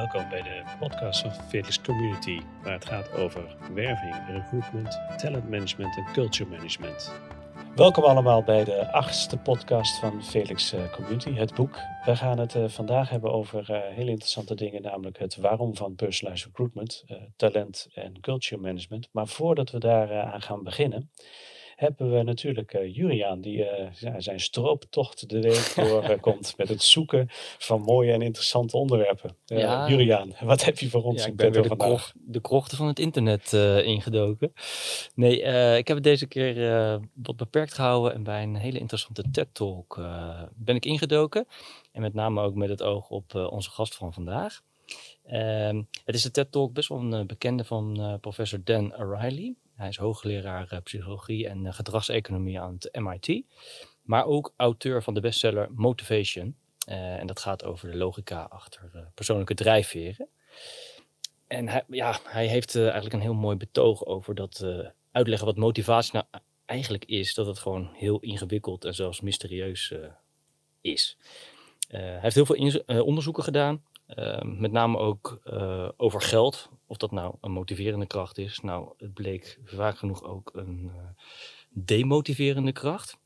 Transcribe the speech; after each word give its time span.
Welkom 0.00 0.28
bij 0.28 0.42
de 0.42 0.62
podcast 0.78 1.20
van 1.20 1.32
Felix 1.32 1.80
Community, 1.80 2.40
waar 2.62 2.72
het 2.72 2.84
gaat 2.84 3.12
over 3.12 3.56
werving, 3.74 4.14
recruitment, 4.28 5.00
talent 5.16 5.48
management 5.50 5.96
en 5.96 6.12
culture 6.12 6.50
management. 6.50 7.12
Welkom 7.74 8.04
allemaal 8.04 8.42
bij 8.42 8.64
de 8.64 8.92
achtste 8.92 9.36
podcast 9.36 9.98
van 9.98 10.24
Felix 10.24 10.72
eh, 10.72 10.92
Community, 10.92 11.34
het 11.34 11.54
boek. 11.54 11.78
We 12.04 12.16
gaan 12.16 12.38
het 12.38 12.54
uh, 12.54 12.68
vandaag 12.68 13.08
hebben 13.08 13.32
over 13.32 13.70
uh, 13.70 13.80
hele 13.94 14.10
interessante 14.10 14.54
dingen, 14.54 14.82
namelijk 14.82 15.18
het 15.18 15.36
waarom 15.36 15.76
van 15.76 15.94
personalized 15.94 16.46
recruitment, 16.46 17.04
talent 17.36 17.88
en 17.94 18.20
culture 18.20 18.60
management. 18.60 19.08
Maar 19.12 19.26
voordat 19.26 19.70
we 19.70 19.78
daar 19.78 20.22
aan 20.22 20.42
gaan 20.42 20.62
beginnen, 20.62 21.10
hebben 21.80 22.12
we 22.12 22.22
natuurlijk 22.22 22.74
uh, 22.74 22.94
Juriaan, 22.94 23.40
die 23.40 23.58
uh, 23.58 24.14
zijn 24.18 24.40
strooptocht 24.40 25.28
de 25.28 25.40
week 25.40 25.72
doorkomt 26.06 26.54
met 26.56 26.68
het 26.68 26.82
zoeken 26.82 27.26
van 27.58 27.80
mooie 27.80 28.12
en 28.12 28.22
interessante 28.22 28.76
onderwerpen. 28.76 29.36
Ja. 29.44 29.88
Juriaan, 29.88 30.34
wat 30.40 30.64
heb 30.64 30.78
je 30.78 30.90
voor 30.90 31.02
ons 31.02 31.22
ja, 31.22 31.28
ik 31.28 31.36
ben 31.36 31.52
weer 31.52 31.62
de, 31.62 31.76
krocht, 31.76 32.12
de 32.14 32.40
krochten 32.40 32.76
van 32.76 32.86
het 32.86 32.98
internet 32.98 33.52
ingedoken. 33.84 34.52
Nee, 35.14 35.40
ik 35.78 35.88
heb 35.88 35.96
het 35.96 36.04
deze 36.04 36.26
keer 36.26 36.54
wat 37.14 37.36
beperkt 37.36 37.74
gehouden 37.74 38.14
en 38.14 38.22
bij 38.22 38.42
een 38.42 38.56
hele 38.56 38.78
interessante 38.78 39.24
TED-talk 39.30 40.00
ben 40.54 40.76
ik 40.76 40.84
ingedoken. 40.84 41.46
En 41.92 42.00
met 42.00 42.14
name 42.14 42.42
ook 42.42 42.54
met 42.54 42.68
het 42.68 42.82
oog 42.82 43.08
op 43.08 43.34
onze 43.34 43.70
gast 43.70 43.94
van 43.94 44.12
vandaag. 44.12 44.60
Ehm, 45.24 45.82
het 46.04 46.14
is 46.14 46.22
de 46.22 46.30
TED-talk 46.30 46.72
best 46.72 46.88
wel 46.88 46.98
een 46.98 47.26
bekende 47.26 47.64
van 47.64 48.18
professor 48.20 48.60
Dan 48.64 48.94
Ariely. 48.94 49.54
Hij 49.80 49.88
is 49.88 49.96
hoogleraar 49.96 50.66
eh, 50.70 50.78
psychologie 50.82 51.48
en 51.48 51.66
eh, 51.66 51.72
gedragseconomie 51.72 52.60
aan 52.60 52.76
het 52.78 52.98
MIT. 53.00 53.44
Maar 54.02 54.24
ook 54.24 54.52
auteur 54.56 55.02
van 55.02 55.14
de 55.14 55.20
bestseller 55.20 55.68
Motivation. 55.74 56.56
Eh, 56.86 57.14
en 57.14 57.26
dat 57.26 57.40
gaat 57.40 57.64
over 57.64 57.90
de 57.90 57.96
logica 57.96 58.42
achter 58.42 59.10
persoonlijke 59.14 59.54
drijfveren. 59.54 60.28
En 61.46 61.68
hij, 61.68 61.84
ja, 61.88 62.18
hij 62.24 62.46
heeft 62.46 62.76
eigenlijk 62.76 63.14
een 63.14 63.20
heel 63.20 63.34
mooi 63.34 63.56
betoog 63.56 64.04
over 64.04 64.34
dat 64.34 64.64
uitleggen 65.12 65.46
wat 65.46 65.56
motivatie 65.56 66.12
nou 66.12 66.24
eigenlijk 66.64 67.04
is. 67.04 67.34
Dat 67.34 67.46
het 67.46 67.58
gewoon 67.58 67.90
heel 67.94 68.18
ingewikkeld 68.20 68.84
en 68.84 68.94
zelfs 68.94 69.20
mysterieus 69.20 69.94
is. 70.80 71.16
hij 71.88 72.20
heeft 72.20 72.34
heel 72.34 72.46
veel 72.46 73.02
onderzoeken 73.04 73.42
gedaan. 73.42 73.82
Met 74.42 74.72
name 74.72 74.98
ook 74.98 75.40
over 75.96 76.20
geld. 76.20 76.70
Of 76.90 76.96
dat 76.96 77.10
nou 77.10 77.34
een 77.40 77.50
motiverende 77.50 78.06
kracht 78.06 78.38
is. 78.38 78.60
Nou, 78.60 78.92
het 78.98 79.14
bleek 79.14 79.58
vaak 79.64 79.98
genoeg 79.98 80.24
ook 80.24 80.50
een 80.54 80.82
uh, 80.84 81.02
demotiverende 81.68 82.72
kracht. 82.72 83.18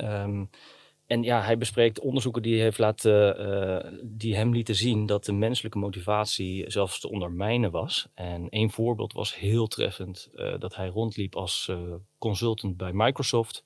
Um, 0.00 0.50
en 1.06 1.22
ja, 1.22 1.42
hij 1.42 1.58
bespreekt 1.58 2.00
onderzoeken 2.00 2.42
die, 2.42 2.60
heeft 2.60 2.78
laten, 2.78 3.40
uh, 3.50 4.00
die 4.02 4.36
hem 4.36 4.52
lieten 4.52 4.74
zien 4.74 5.06
dat 5.06 5.24
de 5.24 5.32
menselijke 5.32 5.78
motivatie 5.78 6.70
zelfs 6.70 7.00
te 7.00 7.10
ondermijnen 7.10 7.70
was. 7.70 8.08
En 8.14 8.48
één 8.48 8.70
voorbeeld 8.70 9.12
was 9.12 9.36
heel 9.36 9.66
treffend 9.66 10.30
dat 10.58 10.74
hij 10.74 10.88
rondliep 10.88 11.36
als 11.36 11.72
consultant 12.18 12.76
bij 12.76 12.92
Microsoft. 12.92 13.64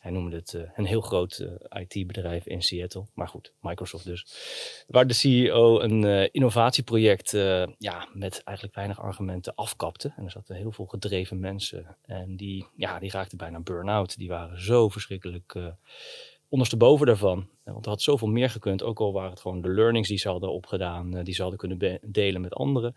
Hij 0.00 0.10
noemde 0.10 0.36
het 0.36 0.52
uh, 0.52 0.62
een 0.74 0.84
heel 0.84 1.00
groot 1.00 1.38
eh, 1.68 1.82
IT-bedrijf 1.82 2.46
in 2.46 2.62
Seattle. 2.62 3.06
Maar 3.14 3.28
goed, 3.28 3.52
Microsoft 3.60 4.04
dus. 4.04 4.26
Waar 4.86 5.06
de 5.06 5.14
CEO 5.14 5.80
een 5.80 6.02
uh, 6.02 6.28
innovatieproject 6.30 7.30
ja, 7.78 8.08
met 8.12 8.42
eigenlijk 8.42 8.76
weinig 8.76 9.00
argumenten 9.00 9.54
afkapte. 9.54 10.12
En 10.16 10.24
er 10.24 10.30
zaten 10.30 10.56
heel 10.56 10.72
veel 10.72 10.86
gedreven 10.86 11.40
mensen. 11.40 11.96
En 12.02 12.36
die, 12.36 12.66
ja, 12.76 12.98
die 12.98 13.10
raakten 13.10 13.38
bijna 13.38 13.60
burn-out. 13.60 14.16
Die 14.16 14.28
waren 14.28 14.62
zo 14.62 14.88
verschrikkelijk 14.88 15.74
ondersteboven 16.48 17.06
daarvan. 17.06 17.48
Want 17.64 17.84
er 17.84 17.90
had 17.90 18.02
zoveel 18.02 18.28
meer 18.28 18.50
gekund. 18.50 18.82
Ook 18.82 19.00
al 19.00 19.12
waren 19.12 19.30
het 19.30 19.40
gewoon 19.40 19.62
de 19.62 19.70
learnings 19.70 20.08
die 20.08 20.18
ze 20.18 20.28
hadden 20.28 20.52
opgedaan. 20.52 21.24
die 21.24 21.34
ze 21.34 21.42
hadden 21.42 21.58
kunnen 21.58 22.00
delen 22.02 22.40
met 22.40 22.54
anderen. 22.54 22.96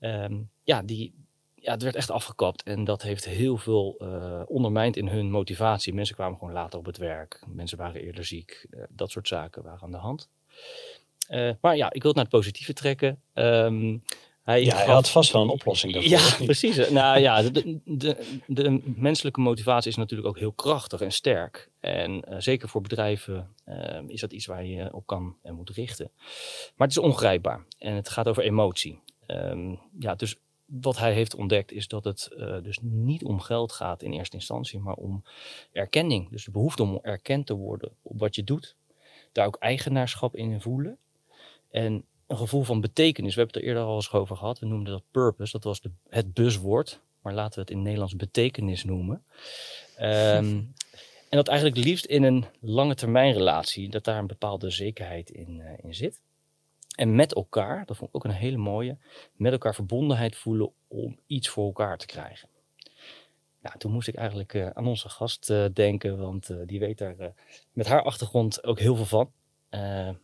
Um, 0.00 0.50
ja, 0.62 0.82
die, 0.82 1.23
ja, 1.64 1.72
het 1.72 1.82
werd 1.82 1.94
echt 1.94 2.10
afgekapt 2.10 2.62
en 2.62 2.84
dat 2.84 3.02
heeft 3.02 3.24
heel 3.24 3.56
veel 3.56 3.96
uh, 3.98 4.42
ondermijnd 4.46 4.96
in 4.96 5.08
hun 5.08 5.30
motivatie. 5.30 5.94
Mensen 5.94 6.14
kwamen 6.14 6.38
gewoon 6.38 6.52
later 6.52 6.78
op 6.78 6.86
het 6.86 6.96
werk, 6.96 7.42
mensen 7.46 7.78
waren 7.78 8.00
eerder 8.00 8.24
ziek, 8.24 8.66
uh, 8.70 8.82
dat 8.88 9.10
soort 9.10 9.28
zaken 9.28 9.62
waren 9.62 9.82
aan 9.82 9.90
de 9.90 9.96
hand. 9.96 10.28
Uh, 11.30 11.50
maar 11.60 11.76
ja, 11.76 11.86
ik 11.92 12.02
wil 12.02 12.10
het 12.10 12.14
naar 12.14 12.24
het 12.24 12.34
positieve 12.34 12.72
trekken. 12.72 13.20
Um, 13.34 14.02
hij, 14.42 14.64
ja, 14.64 14.76
hij 14.76 14.86
had 14.86 15.10
vast 15.10 15.32
wel 15.32 15.42
een 15.42 15.48
oplossing 15.48 15.92
daarvoor. 15.92 16.10
Ja, 16.10 16.36
precies. 16.44 16.90
nou 16.90 17.18
ja, 17.18 17.42
de, 17.42 17.80
de, 17.84 18.16
de, 18.46 18.82
menselijke 18.96 19.40
motivatie 19.40 19.90
is 19.90 19.96
natuurlijk 19.96 20.28
ook 20.28 20.38
heel 20.38 20.52
krachtig 20.52 21.00
en 21.00 21.12
sterk. 21.12 21.70
En 21.80 22.24
zeker 22.38 22.68
voor 22.68 22.80
bedrijven 22.80 23.54
is 24.06 24.20
dat 24.20 24.32
iets 24.32 24.46
waar 24.46 24.64
je 24.64 24.94
op 24.94 25.06
kan 25.06 25.36
en 25.42 25.54
moet 25.54 25.70
richten. 25.70 26.10
Maar 26.76 26.88
het 26.88 26.96
is 26.96 27.02
ongrijpbaar 27.02 27.64
en 27.78 27.94
het 27.94 28.08
gaat 28.08 28.28
over 28.28 28.42
emotie. 28.42 29.00
Um, 29.26 29.80
ja, 29.98 30.14
dus 30.14 30.36
wat 30.64 30.98
hij 30.98 31.12
heeft 31.12 31.34
ontdekt 31.34 31.72
is 31.72 31.88
dat 31.88 32.04
het 32.04 32.30
uh, 32.36 32.62
dus 32.62 32.78
niet 32.82 33.24
om 33.24 33.40
geld 33.40 33.72
gaat 33.72 34.02
in 34.02 34.12
eerste 34.12 34.36
instantie, 34.36 34.78
maar 34.78 34.94
om 34.94 35.24
erkenning. 35.72 36.30
Dus 36.30 36.44
de 36.44 36.50
behoefte 36.50 36.82
om 36.82 36.98
erkend 37.02 37.46
te 37.46 37.54
worden 37.54 37.92
op 38.02 38.18
wat 38.18 38.34
je 38.34 38.44
doet. 38.44 38.76
Daar 39.32 39.46
ook 39.46 39.56
eigenaarschap 39.56 40.36
in 40.36 40.60
voelen. 40.60 40.98
En 41.70 42.04
een 42.26 42.36
gevoel 42.36 42.62
van 42.62 42.80
betekenis. 42.80 43.34
We 43.34 43.40
hebben 43.40 43.56
het 43.56 43.64
er 43.64 43.70
eerder 43.70 43.88
al 43.88 43.94
eens 43.94 44.12
over 44.12 44.36
gehad. 44.36 44.58
We 44.58 44.66
noemden 44.66 44.92
dat 44.92 45.02
purpose. 45.10 45.52
Dat 45.52 45.64
was 45.64 45.80
het 46.08 46.34
buswoord. 46.34 47.00
Maar 47.22 47.34
laten 47.34 47.54
we 47.54 47.60
het 47.60 47.70
in 47.70 47.82
Nederlands 47.82 48.16
betekenis 48.16 48.84
noemen. 48.84 49.24
Um, 50.00 50.74
en 51.28 51.40
dat 51.40 51.48
eigenlijk 51.48 51.86
liefst 51.86 52.04
in 52.04 52.22
een 52.22 52.44
lange 52.60 52.94
termijn 52.94 53.32
relatie. 53.32 53.88
Dat 53.88 54.04
daar 54.04 54.18
een 54.18 54.26
bepaalde 54.26 54.70
zekerheid 54.70 55.30
in, 55.30 55.58
uh, 55.58 55.70
in 55.82 55.94
zit. 55.94 56.20
En 56.94 57.14
met 57.14 57.34
elkaar, 57.34 57.86
dat 57.86 57.96
vond 57.96 58.10
ik 58.10 58.16
ook 58.16 58.24
een 58.24 58.30
hele 58.30 58.56
mooie, 58.56 58.98
met 59.32 59.52
elkaar 59.52 59.74
verbondenheid 59.74 60.36
voelen 60.36 60.72
om 60.88 61.18
iets 61.26 61.48
voor 61.48 61.66
elkaar 61.66 61.98
te 61.98 62.06
krijgen. 62.06 62.48
Nou, 63.60 63.78
toen 63.78 63.92
moest 63.92 64.08
ik 64.08 64.14
eigenlijk 64.14 64.54
uh, 64.54 64.70
aan 64.70 64.86
onze 64.86 65.08
gast 65.08 65.50
uh, 65.50 65.64
denken, 65.72 66.18
want 66.18 66.50
uh, 66.50 66.58
die 66.66 66.78
weet 66.78 66.98
daar 66.98 67.34
met 67.72 67.86
haar 67.86 68.02
achtergrond 68.02 68.64
ook 68.64 68.78
heel 68.78 68.96
veel 68.96 69.04
van. 69.04 69.32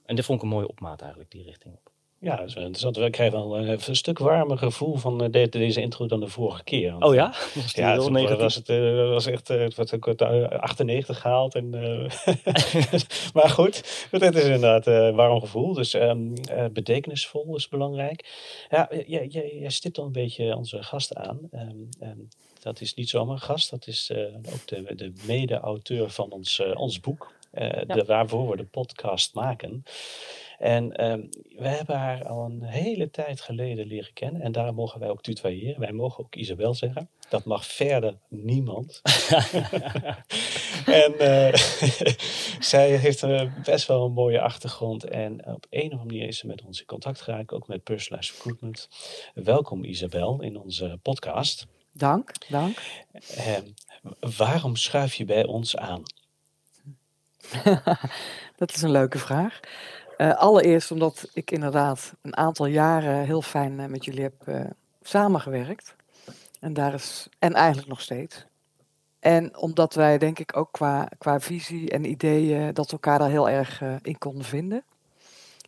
en 0.04 0.16
dit 0.16 0.24
vond 0.24 0.38
ik 0.38 0.44
een 0.44 0.54
mooie 0.54 0.68
opmaat 0.68 1.00
eigenlijk, 1.00 1.30
die 1.30 1.44
richting 1.44 1.74
op. 1.74 1.89
Ja, 2.22 2.36
dat 2.36 2.46
is 2.48 2.54
interessant. 2.54 2.96
We 2.96 3.10
krijgen 3.10 3.38
al 3.38 3.58
een, 3.58 3.68
een 3.86 3.96
stuk 3.96 4.18
warmer 4.18 4.58
gevoel 4.58 4.96
van 4.96 5.24
uh, 5.24 5.30
de, 5.30 5.48
deze 5.48 5.80
intro 5.80 6.06
dan 6.06 6.20
de 6.20 6.28
vorige 6.28 6.64
keer. 6.64 6.90
Want, 6.90 7.04
oh 7.04 7.14
ja? 7.14 7.34
Was 7.54 7.72
ja, 7.72 7.92
het 7.92 8.08
was, 8.08 8.36
was, 8.36 8.54
het, 8.54 8.68
uh, 8.68 9.08
was 9.08 9.26
echt 9.26 9.48
wat, 9.76 9.90
wat, 9.90 10.22
98 10.22 11.20
gehaald. 11.20 11.54
En, 11.54 11.70
maar 13.34 13.48
goed, 13.48 14.06
het 14.10 14.34
is 14.34 14.44
inderdaad 14.44 14.86
een 14.86 15.14
warm 15.14 15.40
gevoel. 15.40 15.74
Dus 15.74 15.94
um, 15.94 16.34
betekenisvol 16.72 17.56
is 17.56 17.68
belangrijk. 17.68 18.24
Ja, 18.70 18.88
jij, 19.06 19.26
jij, 19.26 19.56
jij 19.60 19.70
stipt 19.70 19.98
al 19.98 20.04
een 20.04 20.12
beetje 20.12 20.56
onze 20.56 20.82
gast 20.82 21.14
aan. 21.14 21.38
Um, 21.52 21.88
um, 22.00 22.28
dat 22.62 22.80
is 22.80 22.94
niet 22.94 23.08
zomaar 23.08 23.34
een 23.34 23.40
gast, 23.40 23.70
dat 23.70 23.86
is 23.86 24.12
ook 24.52 24.66
de, 24.66 24.94
de 24.94 25.12
mede-auteur 25.26 26.10
van 26.10 26.30
ons, 26.30 26.62
ons 26.74 27.00
boek. 27.00 27.32
Ja. 27.52 27.84
de, 27.84 28.04
waarvoor 28.04 28.50
we 28.50 28.56
de 28.56 28.64
podcast 28.64 29.34
maken. 29.34 29.84
En 30.60 31.10
um, 31.10 31.28
we 31.56 31.68
hebben 31.68 31.96
haar 31.96 32.28
al 32.28 32.44
een 32.44 32.62
hele 32.62 33.10
tijd 33.10 33.40
geleden 33.40 33.86
leren 33.86 34.12
kennen. 34.12 34.42
En 34.42 34.52
daar 34.52 34.74
mogen 34.74 35.00
wij 35.00 35.08
ook 35.08 35.22
tutoyeren. 35.22 35.80
Wij 35.80 35.92
mogen 35.92 36.24
ook 36.24 36.34
Isabel 36.34 36.74
zeggen. 36.74 37.08
Dat 37.28 37.44
mag 37.44 37.66
verder 37.66 38.18
niemand. 38.28 39.00
en 41.02 41.14
uh, 41.18 41.52
zij 42.72 42.96
heeft 42.96 43.26
best 43.64 43.86
wel 43.86 44.04
een 44.04 44.12
mooie 44.12 44.40
achtergrond. 44.40 45.04
En 45.04 45.46
op 45.46 45.66
een 45.70 45.86
of 45.86 45.92
andere 45.92 46.04
manier 46.04 46.28
is 46.28 46.38
ze 46.38 46.46
met 46.46 46.62
ons 46.62 46.80
in 46.80 46.86
contact 46.86 47.20
geraakt. 47.20 47.52
Ook 47.52 47.68
met 47.68 47.82
Personalized 47.82 48.34
Recruitment. 48.34 48.88
Welkom 49.34 49.84
Isabel 49.84 50.42
in 50.42 50.58
onze 50.58 50.98
podcast. 51.02 51.66
Dank, 51.92 52.32
dank. 52.48 52.78
Uh, 53.36 53.56
waarom 54.36 54.76
schuif 54.76 55.14
je 55.14 55.24
bij 55.24 55.46
ons 55.46 55.76
aan? 55.76 56.02
dat 58.56 58.74
is 58.74 58.82
een 58.82 58.90
leuke 58.90 59.18
vraag. 59.18 59.60
Uh, 60.20 60.36
allereerst 60.36 60.90
omdat 60.90 61.30
ik 61.32 61.50
inderdaad 61.50 62.14
een 62.22 62.36
aantal 62.36 62.66
jaren 62.66 63.24
heel 63.24 63.42
fijn 63.42 63.78
uh, 63.78 63.86
met 63.86 64.04
jullie 64.04 64.22
heb 64.22 64.48
uh, 64.48 64.64
samengewerkt. 65.02 65.96
En, 66.60 66.72
daar 66.72 66.94
is, 66.94 67.28
en 67.38 67.54
eigenlijk 67.54 67.88
nog 67.88 68.00
steeds. 68.00 68.46
En 69.18 69.56
omdat 69.56 69.94
wij 69.94 70.18
denk 70.18 70.38
ik 70.38 70.56
ook 70.56 70.68
qua, 70.72 71.08
qua 71.18 71.40
visie 71.40 71.90
en 71.90 72.04
ideeën 72.04 72.74
dat 72.74 72.92
elkaar 72.92 73.18
daar 73.18 73.30
heel 73.30 73.48
erg 73.48 73.82
in 74.02 74.18
konden 74.18 74.44
vinden. 74.44 74.84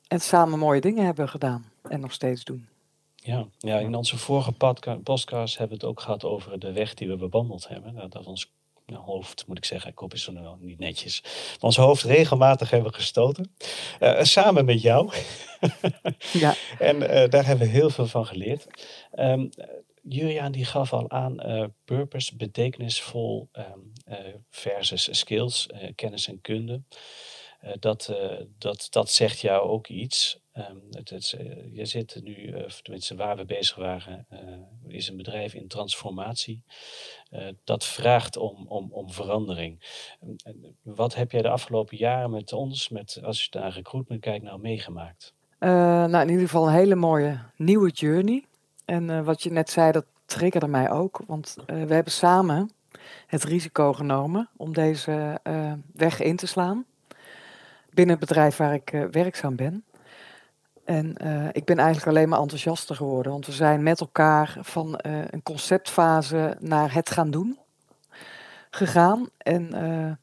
En 0.08 0.20
samen 0.20 0.58
mooie 0.58 0.80
dingen 0.80 1.04
hebben 1.04 1.28
gedaan 1.28 1.70
en 1.82 2.00
nog 2.00 2.12
steeds 2.12 2.44
doen. 2.44 2.68
Ja, 3.14 3.46
ja 3.58 3.78
in 3.78 3.94
onze 3.94 4.18
vorige 4.18 4.52
podcast 5.02 5.58
hebben 5.58 5.78
we 5.78 5.84
het 5.84 5.92
ook 5.92 6.00
gehad 6.00 6.24
over 6.24 6.58
de 6.58 6.72
weg 6.72 6.94
die 6.94 7.08
we 7.08 7.16
bewandeld 7.16 7.68
hebben. 7.68 7.94
Dat, 7.94 8.12
dat 8.12 8.26
ons 8.26 8.52
hoofd, 8.86 9.46
moet 9.46 9.58
ik 9.58 9.64
zeggen. 9.64 9.94
Kop 9.94 10.14
is 10.14 10.26
nou 10.26 10.56
niet 10.60 10.78
netjes. 10.78 11.20
Maar 11.22 11.58
ons 11.60 11.76
hoofd 11.76 12.02
regelmatig 12.02 12.70
hebben 12.70 12.94
gestoten. 12.94 13.54
Uh, 14.00 14.22
samen 14.22 14.64
met 14.64 14.82
jou. 14.82 15.12
ja. 16.32 16.54
En 16.78 16.96
uh, 16.96 17.28
daar 17.28 17.46
hebben 17.46 17.66
we 17.66 17.72
heel 17.72 17.90
veel 17.90 18.06
van 18.06 18.26
geleerd. 18.26 18.66
Um, 19.14 19.50
Julian 20.02 20.52
die 20.52 20.64
gaf 20.64 20.92
al 20.92 21.10
aan 21.10 21.50
uh, 21.50 21.64
purpose, 21.84 22.36
betekenisvol 22.36 23.48
um, 23.52 23.92
versus 24.50 25.18
skills, 25.18 25.68
kennis 25.94 26.28
en 26.28 26.40
kunde. 26.40 26.82
Dat, 27.80 28.14
dat, 28.58 28.86
dat 28.90 29.10
zegt 29.10 29.40
jou 29.40 29.68
ook 29.68 29.88
iets. 29.88 30.40
Um, 30.54 30.82
het, 30.90 31.10
het, 31.10 31.28
je 31.72 31.84
zit 31.84 32.20
nu, 32.22 32.54
tenminste 32.82 33.14
waar 33.14 33.36
we 33.36 33.44
bezig 33.44 33.76
waren, 33.76 34.26
is 34.86 35.08
een 35.08 35.16
bedrijf 35.16 35.54
in 35.54 35.68
transformatie. 35.68 36.62
dat 37.64 37.84
vraagt 37.84 38.36
om, 38.36 38.66
om, 38.68 38.92
om 38.92 39.10
verandering. 39.10 39.80
wat 40.82 41.14
heb 41.14 41.32
jij 41.32 41.42
de 41.42 41.48
afgelopen 41.48 41.96
jaren 41.96 42.30
met 42.30 42.52
ons, 42.52 42.88
met, 42.88 43.20
als 43.22 43.44
je 43.44 43.58
naar 43.58 43.72
recruitment 43.72 44.20
kijkt, 44.20 44.44
nou 44.44 44.60
meegemaakt? 44.60 45.34
nou, 45.58 46.20
in 46.20 46.28
ieder 46.28 46.44
geval 46.44 46.66
een 46.66 46.74
hele 46.74 46.94
mooie 46.94 47.40
nieuwe 47.56 47.90
journey. 47.90 48.44
En 48.84 49.24
wat 49.24 49.42
je 49.42 49.50
net 49.50 49.70
zei, 49.70 49.92
dat 49.92 50.06
triggerde 50.24 50.68
mij 50.68 50.90
ook. 50.90 51.22
Want 51.26 51.56
we 51.66 51.94
hebben 51.94 52.12
samen 52.12 52.70
het 53.26 53.44
risico 53.44 53.92
genomen 53.92 54.48
om 54.56 54.72
deze 54.72 55.40
weg 55.92 56.20
in 56.20 56.36
te 56.36 56.46
slaan. 56.46 56.86
Binnen 57.94 58.16
het 58.16 58.26
bedrijf 58.26 58.56
waar 58.56 58.74
ik 58.74 58.92
uh, 58.92 59.04
werkzaam 59.10 59.56
ben. 59.56 59.84
En 60.84 61.14
uh, 61.24 61.48
ik 61.52 61.64
ben 61.64 61.78
eigenlijk 61.78 62.08
alleen 62.08 62.28
maar 62.28 62.40
enthousiaster 62.40 62.96
geworden. 62.96 63.32
Want 63.32 63.46
we 63.46 63.52
zijn 63.52 63.82
met 63.82 64.00
elkaar 64.00 64.56
van 64.60 64.94
een 65.02 65.42
conceptfase 65.42 66.56
naar 66.60 66.94
het 66.94 67.10
gaan 67.10 67.30
doen 67.30 67.58
gegaan. 68.70 69.28
En 69.38 69.70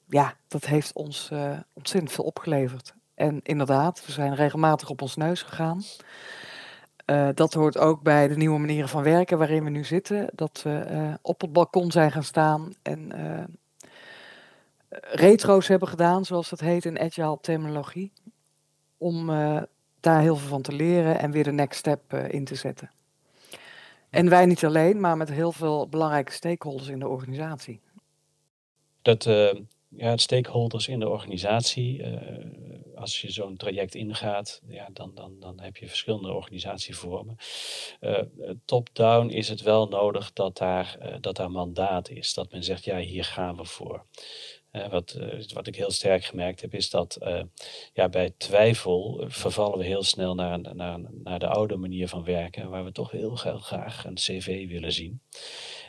ja, 0.08 0.34
dat 0.48 0.66
heeft 0.66 0.94
ons 0.94 1.32
ontzettend 1.74 2.12
veel 2.12 2.24
opgeleverd. 2.24 2.94
En 3.16 3.40
inderdaad, 3.44 4.06
we 4.06 4.12
zijn 4.12 4.36
regelmatig 4.36 4.90
op 4.90 5.02
ons 5.02 5.16
neus 5.16 5.42
gegaan. 5.42 5.84
Dat 7.34 7.54
hoort 7.54 7.78
ook 7.78 8.02
bij 8.02 8.28
de 8.28 8.38
nieuwe 8.38 8.60
manieren 8.60 8.90
van 8.90 9.04
werken 9.04 9.38
waarin 9.38 9.64
we 9.64 9.70
nu 9.70 9.84
zitten. 9.84 10.30
Dat 10.36 10.62
we 10.64 11.18
op 11.22 11.42
het 11.42 11.54
balkon 11.54 11.92
zijn 11.92 12.12
gaan 12.12 12.24
staan 12.24 12.74
en 12.82 13.12
retro's 15.02 15.68
hebben 15.68 15.88
gedaan, 15.88 16.26
zoals 16.26 16.50
dat 16.50 16.60
heet 16.60 16.86
in 16.86 17.00
agile 17.00 17.38
terminologie. 17.42 18.12
Om 18.98 19.28
daar 20.00 20.22
heel 20.22 20.36
veel 20.36 20.50
van 20.50 20.62
te 20.62 20.74
leren 20.74 21.20
en 21.20 21.32
weer 21.32 21.44
de 21.44 21.52
next 21.52 21.80
step 21.80 22.14
in 22.14 22.46
te 22.46 22.56
zetten. 22.56 22.92
En 24.10 24.30
wij 24.30 24.46
niet 24.46 24.66
alleen, 24.66 25.00
maar 25.00 25.18
met 25.18 25.32
heel 25.32 25.52
veel 25.52 25.88
belangrijke 25.88 26.32
stakeholders 26.32 26.88
in 26.88 27.00
de 27.00 27.08
organisatie. 27.08 27.80
Dat 29.02 29.24
ja, 29.90 30.18
stakeholders 30.18 30.88
in 30.88 31.00
de 31.00 31.10
organisatie. 31.10 32.06
Als 32.96 33.22
je 33.22 33.32
zo'n 33.32 33.58
traject 33.58 33.96
ingaat, 33.96 34.62
ja, 34.68 34.90
dan, 34.94 35.12
dan, 35.16 35.36
dan 35.40 35.60
heb 35.60 35.78
je 35.78 35.88
verschillende 35.88 36.32
organisatievormen. 36.32 37.38
Top-down 38.66 39.28
is 39.28 39.50
het 39.50 39.62
wel 39.62 39.88
nodig 39.88 40.34
dat 40.34 40.58
daar, 40.58 41.18
dat 41.22 41.36
daar 41.36 41.52
mandaat 41.52 42.10
is. 42.10 42.34
Dat 42.34 42.52
men 42.52 42.64
zegt, 42.64 42.86
ja, 42.86 42.98
hier 42.98 43.24
gaan 43.24 43.56
we 43.56 43.66
voor. 43.66 44.06
Wat, 44.72 45.20
wat 45.54 45.68
ik 45.68 45.76
heel 45.76 45.92
sterk 45.92 46.26
gemerkt 46.26 46.62
heb, 46.62 46.74
is 46.74 46.90
dat 46.90 47.18
ja, 47.94 48.10
bij 48.10 48.34
twijfel 48.38 49.26
vervallen 49.28 49.78
we 49.78 49.86
heel 49.86 50.04
snel 50.04 50.36
naar, 50.36 50.76
naar, 50.76 51.00
naar 51.24 51.40
de 51.40 51.48
oude 51.48 51.76
manier 51.76 52.08
van 52.08 52.24
werken, 52.24 52.70
waar 52.70 52.84
we 52.84 52.92
toch 52.92 53.12
heel 53.12 53.36
graag 53.36 54.06
een 54.06 54.16
cv 54.16 54.68
willen 54.68 54.92
zien. 54.92 55.22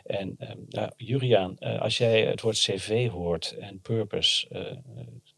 En 0.05 0.37
nou, 0.69 0.91
Juriaan, 0.97 1.59
als 1.59 1.99
jij 1.99 2.27
het 2.27 2.41
woord 2.41 2.59
cv 2.59 3.09
hoort 3.09 3.57
en 3.59 3.81
purpose, 3.81 4.49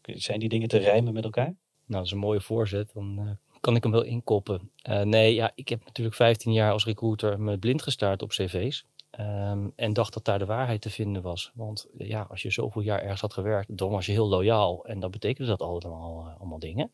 zijn 0.01 0.39
die 0.39 0.49
dingen 0.49 0.67
te 0.67 0.77
rijmen 0.77 1.13
met 1.13 1.23
elkaar? 1.23 1.45
Nou, 1.45 1.55
dat 1.85 2.05
is 2.05 2.11
een 2.11 2.17
mooie 2.17 2.41
voorzet. 2.41 2.91
Dan 2.93 3.37
kan 3.59 3.75
ik 3.75 3.83
hem 3.83 3.91
wel 3.91 4.03
inkoppen. 4.03 4.71
nee, 5.03 5.33
ja, 5.33 5.51
ik 5.55 5.69
heb 5.69 5.85
natuurlijk 5.85 6.15
15 6.15 6.53
jaar 6.53 6.71
als 6.71 6.85
recruiter 6.85 7.39
me 7.39 7.57
blind 7.57 7.81
gestaard 7.81 8.21
op 8.21 8.29
cv's. 8.29 8.85
Um, 9.19 9.73
en 9.75 9.93
dacht 9.93 10.13
dat 10.13 10.25
daar 10.25 10.39
de 10.39 10.45
waarheid 10.45 10.81
te 10.81 10.89
vinden 10.89 11.21
was. 11.21 11.51
Want 11.53 11.87
ja, 11.97 12.21
als 12.29 12.41
je 12.41 12.51
zoveel 12.51 12.81
jaar 12.81 13.01
ergens 13.01 13.21
had 13.21 13.33
gewerkt, 13.33 13.77
dan 13.77 13.89
was 13.89 14.05
je 14.05 14.11
heel 14.11 14.27
loyaal. 14.27 14.85
En 14.85 14.99
dat 14.99 15.11
betekende 15.11 15.49
dat 15.49 15.61
allemaal, 15.61 16.35
allemaal 16.39 16.59
dingen. 16.59 16.91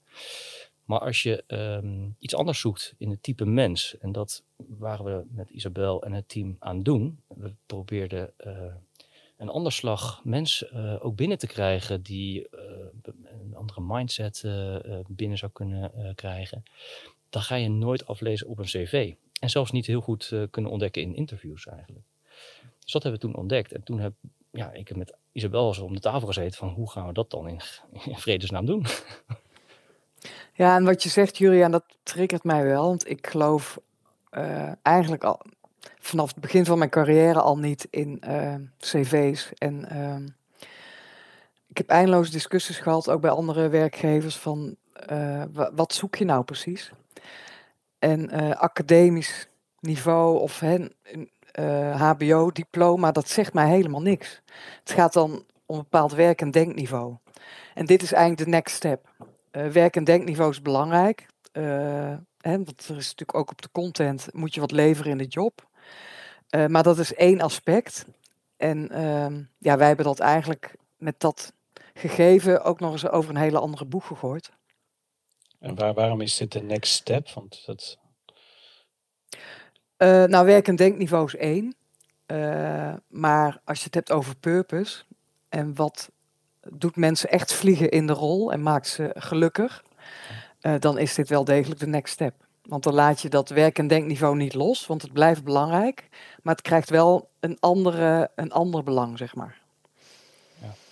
Maar 0.86 1.00
als 1.00 1.24
je 1.24 1.44
um, 1.48 2.16
iets 2.20 2.36
anders 2.36 2.60
zoekt 2.60 2.94
in 2.98 3.10
het 3.10 3.24
type 3.24 3.46
mens, 3.46 3.98
en 3.98 4.12
dat 4.12 4.44
waren 4.56 5.06
we 5.06 5.26
met 5.30 5.50
Isabel 5.50 6.04
en 6.04 6.12
het 6.12 6.30
team 6.30 6.56
aan 6.60 6.84
doen. 6.84 7.20
We 7.28 7.54
probeerden 7.66 8.34
uh, 8.46 8.58
een 9.38 9.50
ander 9.50 9.72
slag 9.72 10.22
mens 10.24 10.72
uh, 10.74 11.06
ook 11.06 11.16
binnen 11.16 11.38
te 11.38 11.48
krijgen 11.48 12.02
die 12.02 12.48
een 13.42 13.56
andere 13.56 13.82
mindset 13.82 14.42
binnen 15.08 15.38
zou 15.38 15.52
kunnen 15.52 16.16
krijgen. 16.16 16.64
Dan 17.30 17.42
ga 17.42 17.56
je 17.56 17.70
nooit 17.70 18.06
aflezen 18.06 18.48
op 18.48 18.58
een 18.58 18.66
cv. 18.66 19.14
En 19.40 19.50
zelfs 19.50 19.72
niet 19.72 19.86
heel 19.86 20.02
goed 20.02 20.34
kunnen 20.50 20.72
ontdekken 20.72 21.02
in 21.02 21.16
interviews 21.16 21.68
eigenlijk. 21.68 22.06
Dus 22.90 23.02
dat 23.02 23.12
hebben 23.12 23.22
we 23.22 23.34
toen 23.34 23.42
ontdekt. 23.42 23.72
En 23.72 23.84
toen 23.84 24.00
heb 24.00 24.14
ja, 24.52 24.72
ik 24.72 24.88
heb 24.88 24.98
met 24.98 25.16
Isabel 25.32 25.76
om 25.82 25.94
de 25.94 26.00
tafel 26.00 26.28
gezeten 26.28 26.58
van 26.58 26.70
hoe 26.70 26.90
gaan 26.90 27.08
we 27.08 27.14
dat 27.14 27.32
dan 27.32 27.48
in, 27.48 27.62
vredesnaam 28.16 28.66
doen? 28.66 28.86
Ja, 30.54 30.76
en 30.76 30.84
wat 30.84 31.04
je 31.04 31.10
zegt, 31.10 31.38
Julian, 31.38 31.72
dat 31.72 31.84
triggert 32.04 32.44
mij 32.44 32.64
wel. 32.64 32.84
Want 32.84 33.10
ik 33.10 33.28
geloof 33.28 33.80
uh, 34.32 34.72
eigenlijk 34.82 35.24
al 35.24 35.42
vanaf 36.00 36.30
het 36.30 36.42
begin 36.42 36.66
van 36.66 36.78
mijn 36.78 36.90
carrière 36.90 37.42
al 37.42 37.58
niet 37.58 37.88
in 37.90 38.22
uh, 38.28 38.56
cv's. 38.80 39.54
En 39.54 39.88
uh, 39.92 40.26
ik 41.68 41.78
heb 41.78 41.90
eindeloze 41.90 42.32
discussies 42.32 42.80
gehad, 42.80 43.10
ook 43.10 43.22
bij 43.22 43.32
andere 43.32 43.70
werkgevers, 43.70 44.36
van 44.36 44.76
uh, 45.12 45.44
wat 45.74 45.94
zoek 45.94 46.16
je 46.16 46.26
nou 46.26 46.44
precies? 46.44 46.92
En 48.00 48.30
academisch 48.58 49.48
niveau 49.80 50.40
of 50.40 50.62
HBO-diploma, 51.96 53.12
dat 53.12 53.30
zegt 53.30 53.54
mij 53.54 53.70
helemaal 53.70 54.02
niks. 54.02 54.42
Het 54.80 54.92
gaat 54.92 55.14
dan 55.14 55.32
om 55.66 55.76
een 55.76 55.82
bepaald 55.82 56.12
werk- 56.12 56.42
en 56.42 56.52
denkniveau. 56.52 57.16
En 57.74 57.86
dit 57.86 58.02
is 58.02 58.12
eigenlijk 58.12 58.44
de 58.44 58.56
next 58.56 58.76
step. 58.76 59.14
Uh, 59.52 59.68
werk- 59.68 59.96
en 59.96 60.04
denkniveau 60.04 60.52
is 60.52 60.62
belangrijk. 60.62 61.26
Uh, 61.54 61.64
hè, 62.38 62.52
want 62.52 62.88
er 62.88 62.98
is 62.98 63.10
natuurlijk 63.10 63.36
ook 63.36 63.52
op 63.52 63.62
de 63.62 63.72
content, 63.72 64.28
moet 64.34 64.54
je 64.54 64.60
wat 64.60 64.72
leveren 64.72 65.12
in 65.12 65.18
de 65.18 65.26
job. 65.26 65.68
Maar 66.68 66.84
dat 66.84 67.00
is 67.00 67.14
één 67.14 67.42
aspect. 67.42 68.06
En 68.58 68.90
ehm, 68.90 69.44
ja, 69.58 69.78
wij 69.78 69.88
hebben 69.88 70.06
dat 70.06 70.20
eigenlijk 70.20 70.76
met 70.98 71.20
dat 71.20 71.54
gegeven 71.94 72.64
ook 72.64 72.80
nog 72.80 72.92
eens 72.92 73.08
over 73.08 73.30
een 73.30 73.42
hele 73.42 73.60
andere 73.60 73.86
boeg 73.86 74.08
gegooid. 74.08 74.52
En 75.60 75.76
waar, 75.76 75.94
waarom 75.94 76.22
is 76.22 76.38
dit 76.38 76.52
de 76.52 76.62
next 76.62 76.94
step? 76.94 77.30
Want 77.30 77.66
dat... 77.66 77.98
nou, 80.08 80.46
werk- 80.46 80.68
en 80.68 80.76
denkniveau 80.76 81.26
is 81.26 81.36
één. 81.36 81.76
maar 83.08 83.62
als 83.64 83.80
je 83.80 83.86
het 83.86 83.94
hebt 83.94 84.12
over 84.12 84.36
purpose 84.36 85.04
en 85.50 85.76
wat 85.76 86.10
doet 86.74 86.96
mensen 86.96 87.30
echt 87.30 87.54
vliegen 87.54 87.90
in 87.92 88.08
de 88.08 88.14
rol 88.14 88.52
en 88.52 88.62
maakt 88.62 88.88
ze 88.88 89.12
gelukkig, 89.14 89.84
uh, 90.62 90.74
dan 90.80 90.98
is 90.98 91.16
dit 91.16 91.30
wel 91.30 91.44
degelijk 91.44 91.80
de 91.80 91.88
next 91.88 92.14
step. 92.14 92.34
Want 92.62 92.84
dan 92.84 92.94
laat 92.94 93.22
je 93.22 93.30
dat 93.30 93.50
werk- 93.50 93.78
en 93.78 93.88
denkniveau 93.88 94.36
niet 94.36 94.54
los, 94.54 94.88
want 94.88 95.02
het 95.02 95.14
blijft 95.14 95.44
belangrijk, 95.44 96.08
maar 96.42 96.54
het 96.54 96.64
krijgt 96.64 96.90
wel 96.90 97.30
een, 97.40 97.58
andere, 97.60 98.32
een 98.36 98.52
ander 98.52 98.84
belang, 98.84 99.18
zeg 99.18 99.36
maar. 99.36 99.59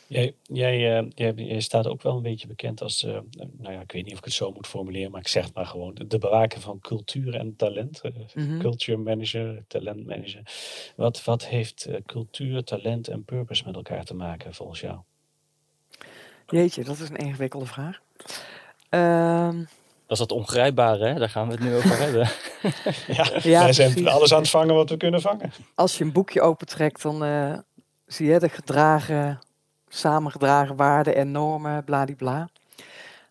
Ja. 0.07 0.19
Jij, 0.19 0.33
jij, 0.43 1.01
uh, 1.01 1.09
jij, 1.15 1.33
jij, 1.33 1.59
staat 1.59 1.87
ook 1.87 2.01
wel 2.01 2.15
een 2.15 2.21
beetje 2.21 2.47
bekend 2.47 2.81
als, 2.81 3.03
uh, 3.03 3.19
nou 3.57 3.73
ja, 3.73 3.81
ik 3.81 3.91
weet 3.91 4.03
niet 4.03 4.13
of 4.13 4.19
ik 4.19 4.25
het 4.25 4.33
zo 4.33 4.51
moet 4.51 4.67
formuleren, 4.67 5.11
maar 5.11 5.21
ik 5.21 5.27
zeg 5.27 5.53
maar 5.53 5.65
gewoon 5.65 5.93
de, 5.93 6.07
de 6.07 6.17
bewaker 6.17 6.61
van 6.61 6.79
cultuur 6.79 7.35
en 7.35 7.55
talent. 7.55 8.01
Mm 8.03 8.47
-hmm. 8.47 8.59
Culture 8.59 8.97
manager, 8.97 9.63
talent 9.67 10.05
manager. 10.05 10.41
Wat, 10.95 11.23
wat 11.23 11.45
heeft 11.45 11.89
cultuur, 12.05 12.63
talent 12.63 13.07
en 13.07 13.23
purpose 13.23 13.63
met 13.65 13.75
elkaar 13.75 14.03
te 14.03 14.13
maken 14.13 14.53
volgens 14.53 14.79
jou? 14.79 14.97
Jeetje, 16.47 16.83
dat 16.83 16.99
is 16.99 17.09
een 17.09 17.15
ingewikkelde 17.15 17.65
vraag. 17.65 17.99
Um, 18.89 19.67
dat 20.07 20.19
is 20.19 20.27
dat 20.27 20.31
ongrijpbare, 20.31 21.07
hè? 21.07 21.19
daar 21.19 21.29
gaan 21.29 21.47
we 21.47 21.53
het 21.53 21.63
nu 21.63 21.75
over 21.75 21.97
hebben. 22.03 22.29
ja, 23.07 23.29
ja, 23.41 23.63
wij 23.63 23.73
zijn 23.73 23.91
precies. 23.91 24.09
alles 24.09 24.33
aan 24.33 24.39
het 24.39 24.49
vangen 24.49 24.75
wat 24.75 24.89
we 24.89 24.97
kunnen 24.97 25.21
vangen. 25.21 25.51
Als 25.75 25.97
je 25.97 26.03
een 26.03 26.11
boekje 26.11 26.41
opentrekt, 26.41 27.01
dan 27.01 27.23
uh, 27.23 27.57
zie 28.05 28.27
je 28.27 28.39
de 28.39 28.49
gedragen, 28.49 29.39
samengedragen 29.87 30.75
waarden 30.75 31.15
en 31.15 31.31
normen, 31.31 31.83
bladibla. 31.83 32.49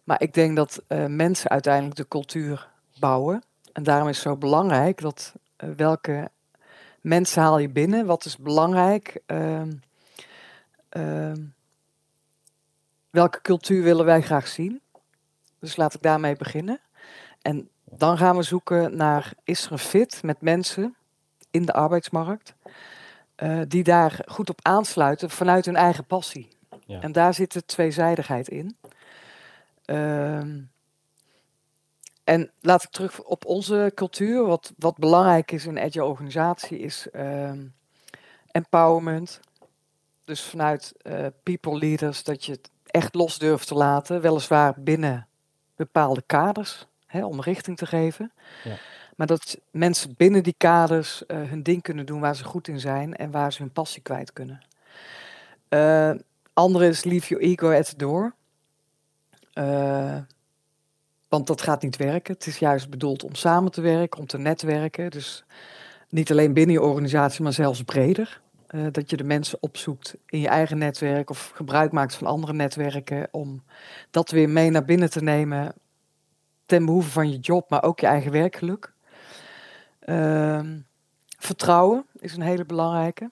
Maar 0.04 0.22
ik 0.22 0.34
denk 0.34 0.56
dat 0.56 0.82
uh, 0.88 1.06
mensen 1.06 1.50
uiteindelijk 1.50 1.96
de 1.96 2.08
cultuur 2.08 2.68
bouwen. 2.98 3.42
En 3.72 3.82
daarom 3.82 4.08
is 4.08 4.14
het 4.14 4.26
zo 4.26 4.36
belangrijk 4.36 5.00
dat 5.00 5.34
uh, 5.64 5.70
welke 5.70 6.30
mensen 7.00 7.42
haal 7.42 7.58
je 7.58 7.68
binnen, 7.68 8.06
wat 8.06 8.24
is 8.24 8.36
belangrijk. 8.36 9.20
Uh, 9.26 9.62
welke 13.10 13.40
cultuur 13.42 13.82
willen 13.82 14.04
wij 14.04 14.22
graag 14.22 14.46
zien? 14.46 14.80
Dus 15.58 15.76
laat 15.76 15.94
ik 15.94 16.02
daarmee 16.02 16.36
beginnen. 16.36 16.80
En 17.42 17.68
dan 17.84 18.18
gaan 18.18 18.36
we 18.36 18.42
zoeken 18.42 18.96
naar, 18.96 19.32
is 19.44 19.66
er 19.66 19.72
een 19.72 19.78
fit 19.78 20.22
met 20.22 20.40
mensen 20.40 20.96
in 21.50 21.66
de 21.66 21.72
arbeidsmarkt, 21.72 22.54
uh, 23.42 23.60
die 23.68 23.82
daar 23.82 24.20
goed 24.26 24.50
op 24.50 24.58
aansluiten 24.62 25.30
vanuit 25.30 25.64
hun 25.64 25.76
eigen 25.76 26.04
passie. 26.04 26.48
Ja. 26.86 27.00
En 27.00 27.12
daar 27.12 27.34
zit 27.34 27.52
de 27.52 27.64
tweezijdigheid 27.64 28.48
in. 28.48 28.76
Uh, 29.86 30.38
en 32.24 32.50
laat 32.60 32.82
ik 32.82 32.90
terug 32.90 33.22
op 33.22 33.44
onze 33.44 33.92
cultuur. 33.94 34.46
Wat, 34.46 34.72
wat 34.78 34.98
belangrijk 34.98 35.52
is 35.52 35.66
in 35.66 35.78
agile 35.78 36.04
organisatie 36.04 36.78
is 36.78 37.06
uh, 37.12 37.50
empowerment. 38.50 39.40
Dus 40.24 40.42
vanuit 40.42 40.92
uh, 41.02 41.26
people 41.42 41.78
leaders 41.78 42.24
dat 42.24 42.44
je 42.44 42.60
echt 42.86 43.14
los 43.14 43.38
durven 43.38 43.66
te 43.66 43.74
laten. 43.74 44.20
Weliswaar 44.20 44.74
binnen 44.76 45.26
bepaalde 45.76 46.22
kaders, 46.26 46.86
hè, 47.06 47.24
om 47.24 47.40
richting 47.40 47.76
te 47.76 47.86
geven. 47.86 48.32
Ja. 48.64 48.76
Maar 49.16 49.26
dat 49.26 49.58
mensen 49.70 50.14
binnen 50.16 50.42
die 50.42 50.54
kaders 50.58 51.26
eh, 51.26 51.42
hun 51.42 51.62
ding 51.62 51.82
kunnen 51.82 52.06
doen 52.06 52.20
waar 52.20 52.36
ze 52.36 52.44
goed 52.44 52.68
in 52.68 52.80
zijn 52.80 53.16
en 53.16 53.30
waar 53.30 53.52
ze 53.52 53.62
hun 53.62 53.72
passie 53.72 54.02
kwijt 54.02 54.32
kunnen. 54.32 54.60
Uh, 55.68 56.10
andere 56.52 56.86
is 56.86 57.04
leave 57.04 57.28
your 57.28 57.44
ego 57.44 57.70
at 57.70 57.94
door. 57.96 58.34
Uh, 59.54 60.18
want 61.28 61.46
dat 61.46 61.62
gaat 61.62 61.82
niet 61.82 61.96
werken. 61.96 62.34
Het 62.34 62.46
is 62.46 62.58
juist 62.58 62.90
bedoeld 62.90 63.24
om 63.24 63.34
samen 63.34 63.70
te 63.70 63.80
werken, 63.80 64.20
om 64.20 64.26
te 64.26 64.38
netwerken. 64.38 65.10
Dus 65.10 65.44
niet 66.08 66.30
alleen 66.30 66.52
binnen 66.52 66.74
je 66.74 66.82
organisatie, 66.82 67.42
maar 67.42 67.52
zelfs 67.52 67.82
breder. 67.82 68.40
Dat 68.90 69.10
je 69.10 69.16
de 69.16 69.24
mensen 69.24 69.62
opzoekt 69.62 70.16
in 70.26 70.40
je 70.40 70.48
eigen 70.48 70.78
netwerk 70.78 71.30
of 71.30 71.52
gebruik 71.54 71.92
maakt 71.92 72.14
van 72.14 72.26
andere 72.26 72.52
netwerken 72.52 73.28
om 73.30 73.62
dat 74.10 74.30
weer 74.30 74.48
mee 74.48 74.70
naar 74.70 74.84
binnen 74.84 75.10
te 75.10 75.22
nemen 75.22 75.74
ten 76.66 76.84
behoeve 76.84 77.10
van 77.10 77.30
je 77.30 77.38
job, 77.38 77.70
maar 77.70 77.82
ook 77.82 78.00
je 78.00 78.06
eigen 78.06 78.32
werkgeluk. 78.32 78.94
Uh, 80.06 80.60
vertrouwen 81.38 82.06
is 82.18 82.34
een 82.34 82.42
hele 82.42 82.64
belangrijke. 82.64 83.30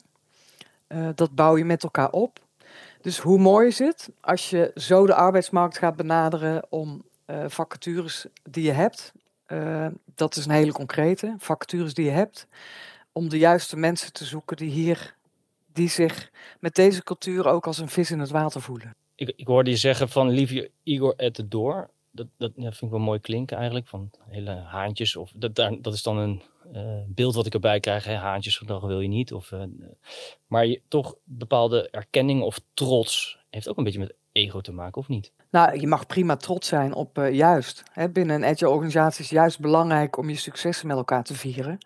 Uh, 0.88 1.08
dat 1.14 1.34
bouw 1.34 1.56
je 1.56 1.64
met 1.64 1.82
elkaar 1.82 2.10
op. 2.10 2.42
Dus 3.00 3.18
hoe 3.18 3.38
mooi 3.38 3.66
is 3.66 3.78
het 3.78 4.10
als 4.20 4.50
je 4.50 4.70
zo 4.74 5.06
de 5.06 5.14
arbeidsmarkt 5.14 5.78
gaat 5.78 5.96
benaderen 5.96 6.66
om 6.68 7.04
uh, 7.26 7.44
vacatures 7.48 8.26
die 8.42 8.64
je 8.64 8.72
hebt, 8.72 9.12
uh, 9.48 9.86
dat 10.14 10.36
is 10.36 10.44
een 10.44 10.50
hele 10.50 10.72
concrete, 10.72 11.34
vacatures 11.38 11.94
die 11.94 12.04
je 12.04 12.10
hebt, 12.10 12.46
om 13.12 13.28
de 13.28 13.38
juiste 13.38 13.76
mensen 13.76 14.12
te 14.12 14.24
zoeken 14.24 14.56
die 14.56 14.70
hier, 14.70 15.14
die 15.72 15.88
zich 15.88 16.30
met 16.60 16.74
deze 16.74 17.02
cultuur 17.02 17.46
ook 17.46 17.66
als 17.66 17.78
een 17.78 17.88
vis 17.88 18.10
in 18.10 18.18
het 18.18 18.30
water 18.30 18.60
voelen. 18.60 18.94
Ik, 19.14 19.32
ik 19.36 19.46
hoorde 19.46 19.70
je 19.70 19.76
zeggen 19.76 20.08
van 20.08 20.30
leave 20.30 20.70
Igor 20.82 21.14
at 21.16 21.34
the 21.34 21.48
door. 21.48 21.90
Dat, 22.14 22.26
dat 22.36 22.52
vind 22.54 22.82
ik 22.82 22.90
wel 22.90 22.98
mooi 22.98 23.20
klinken 23.20 23.56
eigenlijk, 23.56 23.86
van 23.86 24.10
hele 24.28 24.50
haantjes. 24.50 25.16
Of 25.16 25.32
dat, 25.36 25.56
dat 25.56 25.94
is 25.94 26.02
dan 26.02 26.16
een 26.16 26.42
uh, 26.72 27.00
beeld 27.06 27.34
wat 27.34 27.46
ik 27.46 27.54
erbij 27.54 27.80
krijg. 27.80 28.04
Hè, 28.04 28.14
haantjes 28.14 28.56
gedrag 28.56 28.82
wil 28.82 29.00
je 29.00 29.08
niet. 29.08 29.32
Of, 29.32 29.50
uh, 29.50 29.62
maar 30.46 30.66
je, 30.66 30.80
toch 30.88 31.14
bepaalde 31.24 31.90
erkenning 31.90 32.42
of 32.42 32.60
trots 32.74 33.38
heeft 33.50 33.68
ook 33.68 33.76
een 33.76 33.84
beetje 33.84 33.98
met 33.98 34.14
ego 34.32 34.60
te 34.60 34.72
maken, 34.72 35.00
of 35.00 35.08
niet? 35.08 35.32
Nou, 35.50 35.80
je 35.80 35.86
mag 35.86 36.06
prima 36.06 36.36
trots 36.36 36.68
zijn 36.68 36.94
op 36.94 37.18
uh, 37.18 37.32
juist. 37.32 37.82
Hè, 37.92 38.08
binnen 38.08 38.36
een 38.36 38.48
agile 38.50 38.70
organisatie 38.70 39.24
is 39.24 39.30
juist 39.30 39.60
belangrijk 39.60 40.16
om 40.16 40.28
je 40.28 40.36
successen 40.36 40.86
met 40.86 40.96
elkaar 40.96 41.24
te 41.24 41.34
vieren. 41.34 41.78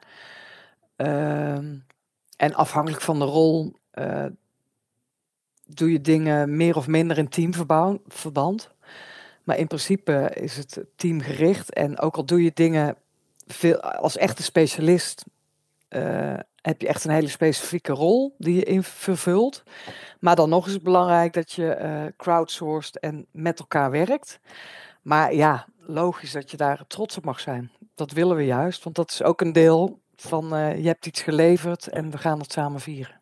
Ehm, 0.97 1.77
en 2.37 2.55
afhankelijk 2.55 3.03
van 3.03 3.19
de 3.19 3.25
rol 3.25 3.77
doe 5.67 5.93
je 5.93 6.01
dingen 6.01 6.57
meer 6.57 6.77
of 6.77 6.87
minder 6.87 7.19
in 7.19 7.29
teamverband. 7.29 8.71
Maar 9.49 9.59
in 9.59 9.67
principe 9.67 10.31
is 10.35 10.57
het 10.57 10.85
teamgericht. 10.97 11.73
En 11.73 11.99
ook 11.99 12.17
al 12.17 12.25
doe 12.25 12.43
je 12.43 12.51
dingen 12.55 12.97
veel, 13.47 13.81
als 13.81 14.17
echte 14.17 14.43
specialist, 14.43 15.25
uh, 15.91 16.35
heb 16.63 16.81
je 16.81 16.89
echt 16.89 17.05
een 17.05 17.11
hele 17.11 17.29
specifieke 17.29 17.93
rol 17.93 18.35
die 18.39 18.55
je 18.55 18.65
in 18.65 18.83
vervult. 18.83 19.63
Maar 20.21 20.37
dan 20.37 20.49
nog 20.49 20.67
is 20.67 20.73
het 20.73 20.83
belangrijk 20.83 21.33
dat 21.33 21.53
je 21.53 21.79
uh, 21.81 22.13
crowdsourced 22.17 22.99
en 22.99 23.27
met 23.31 23.59
elkaar 23.59 23.91
werkt. 23.91 24.41
Maar 25.03 25.35
ja, 25.35 25.67
logisch 25.79 26.33
dat 26.33 26.51
je 26.51 26.57
daar 26.57 26.87
trots 26.87 27.17
op 27.17 27.25
mag 27.25 27.41
zijn. 27.41 27.71
Dat 27.95 28.13
willen 28.13 28.37
we 28.37 28.45
juist, 28.45 28.85
want 28.85 28.97
dat 28.97 29.11
is 29.11 29.23
ook 29.23 29.41
een 29.41 29.53
deel 29.53 30.01
van 30.17 30.55
uh, 30.55 30.77
je 30.77 30.87
hebt 30.87 31.07
iets 31.07 31.23
geleverd 31.23 31.89
en 31.89 32.11
we 32.11 32.19
gaan 32.19 32.39
het 32.39 32.53
samen 32.53 32.81
vieren. 32.81 33.21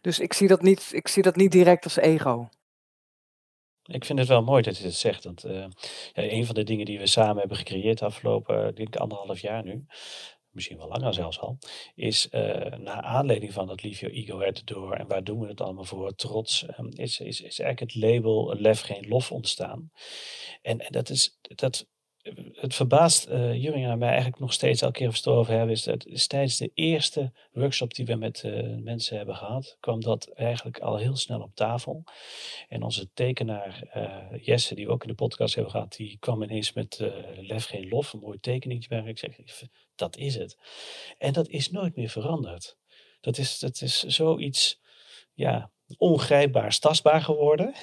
Dus 0.00 0.18
ik 0.18 0.32
zie 0.32 0.48
dat 0.48 0.62
niet, 0.62 0.88
ik 0.90 1.08
zie 1.08 1.22
dat 1.22 1.36
niet 1.36 1.52
direct 1.52 1.84
als 1.84 1.96
ego. 1.96 2.48
Ik 3.90 4.04
vind 4.04 4.18
het 4.18 4.28
wel 4.28 4.42
mooi 4.42 4.62
dat 4.62 4.78
je 4.78 4.84
het 4.84 4.94
zegt. 4.94 5.24
Want 5.24 5.42
ja, 5.42 5.68
een 6.14 6.46
van 6.46 6.54
de 6.54 6.62
dingen 6.62 6.84
die 6.84 6.98
we 6.98 7.06
samen 7.06 7.38
hebben 7.38 7.56
gecreëerd 7.56 8.02
afgelopen 8.02 8.76
ik, 8.76 8.96
anderhalf 8.96 9.40
jaar 9.40 9.64
nu, 9.64 9.84
misschien 10.50 10.76
wel 10.76 10.88
langer 10.88 11.14
zelfs 11.14 11.40
al, 11.40 11.58
is 11.94 12.28
uh, 12.30 12.40
naar 12.76 13.02
aanleiding 13.02 13.52
van 13.52 13.66
dat 13.66 13.82
Leave 13.82 14.10
Your 14.10 14.16
Ego 14.16 14.52
the 14.52 14.64
Door 14.64 14.94
en 14.94 15.06
waar 15.06 15.24
doen 15.24 15.40
we 15.40 15.46
het 15.46 15.60
allemaal 15.60 15.84
voor, 15.84 16.14
trots, 16.14 16.66
um, 16.78 16.88
is, 16.88 17.20
is, 17.20 17.40
is 17.40 17.58
eigenlijk 17.58 17.92
het 17.92 18.02
label 18.02 18.54
Lef 18.58 18.80
Geen 18.80 19.08
Lof 19.08 19.32
ontstaan. 19.32 19.90
En, 20.62 20.78
en 20.78 20.92
dat 20.92 21.08
is, 21.08 21.38
dat 21.40 21.86
het 22.52 22.74
verbaast 22.74 23.28
uh, 23.28 23.62
Juring 23.62 23.86
en 23.86 23.98
mij 23.98 24.08
eigenlijk 24.08 24.38
nog 24.38 24.52
steeds 24.52 24.82
elke 24.82 24.98
keer 24.98 25.08
of 25.08 25.12
we 25.12 25.18
het 25.18 25.38
over 25.38 25.52
hebben, 25.52 25.70
is 25.70 25.82
dat 25.82 26.06
is 26.06 26.26
tijdens 26.26 26.56
de 26.56 26.70
eerste 26.74 27.32
workshop 27.52 27.94
die 27.94 28.06
we 28.06 28.14
met 28.14 28.42
uh, 28.42 28.76
mensen 28.76 29.16
hebben 29.16 29.36
gehad, 29.36 29.76
kwam 29.80 30.00
dat 30.00 30.28
eigenlijk 30.28 30.78
al 30.78 30.96
heel 30.96 31.16
snel 31.16 31.40
op 31.40 31.54
tafel. 31.54 32.04
En 32.68 32.82
onze 32.82 33.12
tekenaar 33.12 33.82
uh, 33.96 34.44
Jesse, 34.44 34.74
die 34.74 34.86
we 34.86 34.92
ook 34.92 35.02
in 35.02 35.08
de 35.08 35.14
podcast 35.14 35.54
hebben 35.54 35.72
gehad, 35.72 35.96
die 35.96 36.16
kwam 36.18 36.42
ineens 36.42 36.72
met 36.72 37.10
Lef 37.36 37.64
Geen 37.64 37.88
Lof, 37.88 38.12
een 38.12 38.20
mooi 38.20 38.40
tekeningetje 38.40 38.88
bij. 38.88 39.04
Ik 39.04 39.18
zeg, 39.18 39.38
dat 39.94 40.16
is 40.16 40.34
het. 40.34 40.58
En 41.18 41.32
dat 41.32 41.48
is 41.48 41.70
nooit 41.70 41.96
meer 41.96 42.08
veranderd. 42.08 42.76
Dat 43.20 43.38
is, 43.38 43.58
dat 43.58 43.80
is 43.80 44.02
zoiets, 44.02 44.80
ja, 45.34 45.70
ongrijpbaar, 45.98 46.78
tastbaar 46.78 47.20
geworden. 47.20 47.74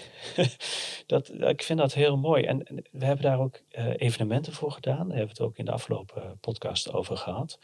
dat, 1.06 1.32
ik 1.42 1.64
vind 1.64 1.80
dat 1.80 1.94
heel 1.94 2.18
mooi. 2.18 2.44
En, 2.44 2.86
we 2.92 3.06
hebben 3.06 3.26
daar 3.26 3.40
ook 3.40 3.62
uh, 3.72 3.94
evenementen 3.98 4.54
voor 4.54 4.72
gedaan. 4.72 5.08
Daar 5.08 5.18
hebben 5.18 5.36
we 5.36 5.42
het 5.44 5.52
ook 5.52 5.58
in 5.58 5.66
de 5.66 5.72
afgelopen 5.72 6.38
podcast 6.40 6.94
over 6.94 7.18
gehad. 7.18 7.60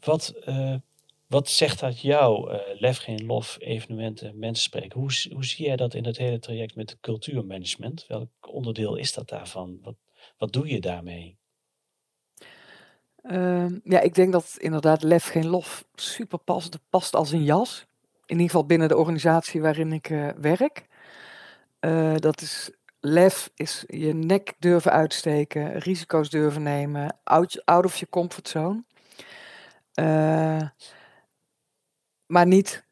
Wat, 0.00 0.34
uh, 0.44 0.74
wat 1.26 1.48
zegt 1.48 1.80
dat 1.80 2.00
jou, 2.00 2.52
uh, 2.52 2.60
Lef 2.78 2.98
Geen 2.98 3.26
Lof, 3.26 3.56
evenementen, 3.60 4.38
mensen 4.38 4.64
spreken? 4.64 5.00
Hoe, 5.00 5.10
hoe 5.32 5.44
zie 5.44 5.66
jij 5.66 5.76
dat 5.76 5.94
in 5.94 6.04
het 6.04 6.16
hele 6.16 6.38
traject 6.38 6.74
met 6.74 7.00
cultuurmanagement? 7.00 8.04
Welk 8.06 8.30
onderdeel 8.40 8.96
is 8.96 9.12
dat 9.12 9.28
daarvan? 9.28 9.78
Wat, 9.82 9.96
wat 10.38 10.52
doe 10.52 10.68
je 10.68 10.80
daarmee? 10.80 11.36
Uh, 13.22 13.66
ja, 13.84 14.00
ik 14.00 14.14
denk 14.14 14.32
dat 14.32 14.56
inderdaad 14.58 15.02
Lef 15.02 15.24
Geen 15.24 15.46
Lof 15.46 15.84
super 15.94 16.38
past. 16.38 16.78
Past 16.90 17.14
als 17.14 17.32
een 17.32 17.44
jas 17.44 17.86
in 18.26 18.34
ieder 18.34 18.46
geval 18.46 18.66
binnen 18.66 18.88
de 18.88 18.96
organisatie 18.96 19.60
waarin 19.60 19.92
ik 19.92 20.10
uh, 20.10 20.28
werk. 20.40 20.86
Uh, 21.80 22.14
dat 22.16 22.40
is 22.40 22.70
lef, 23.00 23.50
is 23.54 23.84
je 23.86 24.14
nek 24.14 24.54
durven 24.58 24.92
uitsteken, 24.92 25.78
risico's 25.78 26.30
durven 26.30 26.62
nemen, 26.62 27.16
out, 27.24 27.66
of 27.66 27.96
je 27.96 28.08
comfortzone. 28.08 28.84
Uh, 29.94 30.68
maar 32.26 32.46
niet 32.46 32.84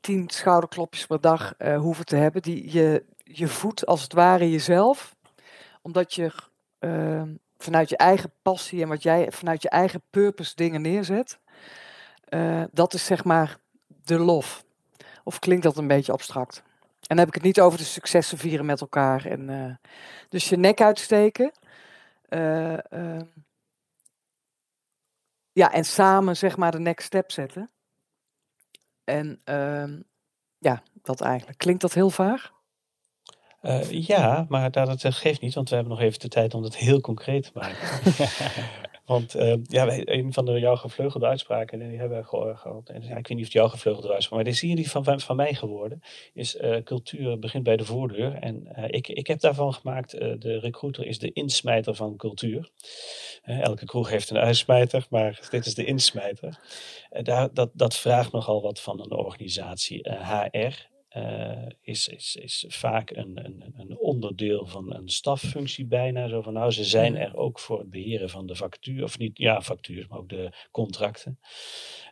tien 0.00 0.30
schouderklopjes 0.30 1.06
per 1.06 1.20
dag 1.20 1.54
hoeven 1.58 2.04
te 2.04 2.16
hebben. 2.16 2.42
Die 2.42 2.72
je, 2.72 3.04
je 3.24 3.48
voedt 3.48 3.86
als 3.86 4.02
het 4.02 4.12
ware 4.12 4.50
jezelf, 4.50 5.16
omdat 5.82 6.14
je 6.14 6.32
vanuit 7.56 7.88
je 7.88 7.96
eigen 7.96 8.32
passie 8.42 8.82
en 8.82 8.88
wat 8.88 9.02
jij 9.02 9.32
vanuit 9.32 9.62
je 9.62 9.68
eigen 9.68 10.02
purpose 10.10 10.54
dingen 10.54 10.82
neerzet. 10.82 11.38
dat 12.72 12.94
is 12.94 13.04
zeg 13.04 13.24
maar 13.24 13.58
de 14.04 14.18
lof. 14.18 14.64
Of 15.24 15.38
klinkt 15.38 15.62
dat 15.62 15.76
een 15.76 15.86
beetje 15.86 16.12
abstract? 16.12 16.62
En 17.02 17.16
dan 17.16 17.18
heb 17.18 17.28
ik 17.28 17.34
het 17.34 17.42
niet 17.42 17.60
over 17.60 17.78
de 17.78 17.84
successen 17.84 18.38
vieren 18.38 18.66
met 18.66 18.80
elkaar. 18.80 19.26
En, 19.26 19.48
uh, 19.48 19.74
dus 20.28 20.48
je 20.48 20.56
nek 20.56 20.80
uitsteken. 20.80 21.52
Uh, 22.28 22.78
uh, 22.90 23.20
ja, 25.52 25.72
en 25.72 25.84
samen 25.84 26.36
zeg 26.36 26.56
maar 26.56 26.70
de 26.70 26.78
next 26.78 27.06
step 27.06 27.30
zetten. 27.30 27.70
En 29.04 29.40
ehm, 29.44 30.00
ja, 30.58 30.82
dat 31.02 31.20
eigenlijk. 31.20 31.58
Klinkt 31.58 31.80
dat 31.80 31.92
heel 31.92 32.10
vaag? 32.10 32.52
Uh, 33.62 33.90
ja, 33.90 34.46
maar 34.48 34.70
dat, 34.70 35.00
dat 35.00 35.14
geeft 35.14 35.40
niet, 35.40 35.54
want 35.54 35.68
we 35.68 35.74
hebben 35.74 35.92
nog 35.92 36.02
even 36.02 36.20
de 36.20 36.28
tijd 36.28 36.54
om 36.54 36.62
het 36.62 36.76
heel 36.76 37.00
concreet 37.00 37.42
te 37.42 37.50
maken. 37.54 37.78
Want 39.04 39.36
uh, 39.36 39.54
ja, 39.62 39.98
een 40.04 40.32
van 40.32 40.44
de 40.44 40.58
jouw 40.60 40.76
gevleugelde 40.76 41.26
uitspraken, 41.26 41.78
die 41.78 41.98
hebben 41.98 42.18
we 42.18 42.56
gehad. 42.56 42.88
En, 42.88 43.02
ik 43.02 43.08
weet 43.08 43.28
niet 43.28 43.38
of 43.38 43.44
het 43.44 43.52
jouw 43.52 43.68
gevleugelde 43.68 44.12
uitspraak 44.12 44.34
maar 44.34 44.44
dit 44.44 44.62
is 44.62 44.76
die 44.76 44.90
van, 44.90 45.20
van 45.20 45.36
mij 45.36 45.54
geworden. 45.54 46.02
Is 46.34 46.56
uh, 46.56 46.76
cultuur 46.82 47.38
begint 47.38 47.64
bij 47.64 47.76
de 47.76 47.84
voordeur. 47.84 48.34
En 48.34 48.68
uh, 48.78 48.84
ik, 48.88 49.08
ik 49.08 49.26
heb 49.26 49.40
daarvan 49.40 49.72
gemaakt, 49.72 50.10
de 50.10 50.58
recruiter 50.58 51.06
is 51.06 51.18
de 51.18 51.32
insmijter 51.32 51.94
van 51.94 52.16
cultuur. 52.16 52.70
elke 53.42 53.84
kroeg 53.84 54.10
heeft 54.10 54.30
een 54.30 54.38
uitsmijter, 54.38 55.06
maar 55.10 55.46
dit 55.50 55.66
is 55.66 55.74
de 55.74 55.84
insmijter. 55.84 56.58
daar, 57.22 57.54
dat, 57.54 57.70
dat 57.72 57.96
vraagt 57.96 58.32
nogal 58.32 58.62
wat 58.62 58.80
van 58.80 59.00
een 59.00 59.12
organisatie. 59.12 60.08
HR, 60.10 60.90
uh, 61.16 61.66
is, 61.80 62.08
is, 62.08 62.36
is 62.36 62.64
vaak 62.68 63.10
een, 63.10 63.44
een, 63.44 63.72
een 63.76 63.98
onderdeel 63.98 64.66
van 64.66 64.94
een 64.94 65.08
staffunctie 65.08 65.86
bijna. 65.86 66.28
Zo 66.28 66.42
van 66.42 66.52
nou, 66.52 66.70
ze 66.70 66.84
zijn 66.84 67.16
er 67.16 67.36
ook 67.36 67.58
voor 67.58 67.78
het 67.78 67.90
beheren 67.90 68.30
van 68.30 68.46
de 68.46 68.56
factuur, 68.56 69.02
of 69.02 69.18
niet, 69.18 69.38
ja, 69.38 69.62
factuur, 69.62 70.06
maar 70.08 70.18
ook 70.18 70.28
de 70.28 70.52
contracten. 70.70 71.38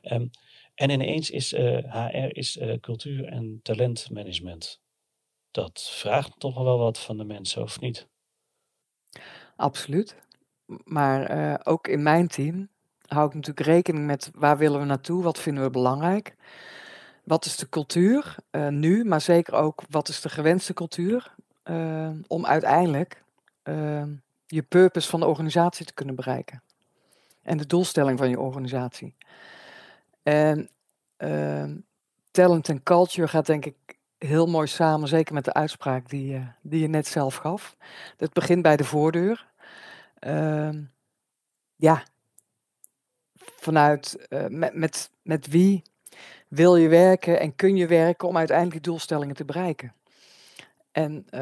Um, 0.02 0.30
en 0.74 0.90
ineens 0.90 1.30
is 1.30 1.52
uh, 1.52 2.06
HR 2.08 2.36
is, 2.36 2.56
uh, 2.56 2.78
cultuur- 2.80 3.24
en 3.24 3.60
talentmanagement. 3.62 4.80
Dat 5.50 5.90
vraagt 5.92 6.40
toch 6.40 6.62
wel 6.62 6.78
wat 6.78 6.98
van 6.98 7.16
de 7.16 7.24
mensen, 7.24 7.62
of 7.62 7.80
niet? 7.80 8.08
Absoluut. 9.56 10.16
Maar 10.84 11.60
ook 11.66 11.88
in 11.88 12.02
mijn 12.02 12.28
team 12.28 12.68
hou 13.06 13.28
ik 13.28 13.34
natuurlijk 13.34 13.66
rekening 13.66 14.06
met 14.06 14.30
waar 14.34 14.58
willen 14.58 14.80
we 14.80 14.86
naartoe, 14.86 15.22
wat 15.22 15.38
vinden 15.38 15.64
we 15.64 15.70
belangrijk 15.70 16.36
wat 17.30 17.44
is 17.44 17.56
de 17.56 17.68
cultuur 17.68 18.36
uh, 18.50 18.68
nu, 18.68 19.04
maar 19.04 19.20
zeker 19.20 19.54
ook 19.54 19.82
wat 19.90 20.08
is 20.08 20.20
de 20.20 20.28
gewenste 20.28 20.74
cultuur 20.74 21.34
uh, 21.64 22.10
om 22.26 22.46
uiteindelijk 22.46 23.22
uh, 23.64 24.02
je 24.46 24.62
purpose 24.62 25.08
van 25.08 25.20
de 25.20 25.26
organisatie 25.26 25.86
te 25.86 25.94
kunnen 25.94 26.14
bereiken. 26.14 26.62
En 27.42 27.56
de 27.58 27.66
doelstelling 27.66 28.18
van 28.18 28.28
je 28.28 28.40
organisatie. 28.40 29.14
En 30.22 30.70
talent 32.30 32.68
en 32.68 32.82
culture 32.82 33.28
gaat 33.28 33.46
denk 33.46 33.64
ik 33.64 33.76
heel 34.18 34.46
mooi 34.46 34.66
samen, 34.66 35.08
zeker 35.08 35.34
met 35.34 35.44
de 35.44 35.52
uitspraak 35.52 36.08
die, 36.08 36.48
die 36.62 36.80
je 36.80 36.88
net 36.88 37.06
zelf 37.06 37.34
gaf. 37.34 37.76
Het 38.16 38.32
begint 38.32 38.62
bij 38.62 38.76
de 38.76 38.84
voordeur. 38.84 39.46
Ehm, 40.18 40.82
ja, 41.76 42.02
vanuit 43.36 44.26
met, 44.48 44.74
met, 44.74 45.10
met 45.22 45.46
wie 45.46 45.82
wil 46.50 46.76
je 46.76 46.88
werken 46.88 47.40
en 47.40 47.56
kun 47.56 47.76
je 47.76 47.86
werken 47.86 48.28
om 48.28 48.36
uiteindelijk 48.36 48.84
doelstellingen 48.84 49.34
te 49.34 49.44
bereiken. 49.44 49.94
En 50.92 51.14
uh, 51.16 51.40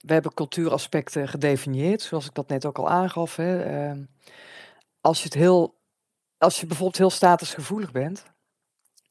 we 0.00 0.12
hebben 0.12 0.34
cultuuraspecten 0.34 1.28
gedefinieerd, 1.28 2.02
zoals 2.02 2.26
ik 2.26 2.34
dat 2.34 2.48
net 2.48 2.66
ook 2.66 2.78
al 2.78 2.88
aangaf. 2.88 3.36
Hè. 3.36 3.90
Uh, 3.90 4.02
als 5.00 5.18
je 5.18 5.24
het 5.24 5.34
heel, 5.34 5.78
als 6.38 6.60
je 6.60 6.66
bijvoorbeeld 6.66 6.98
heel 6.98 7.10
statusgevoelig 7.10 7.92
bent, 7.92 8.24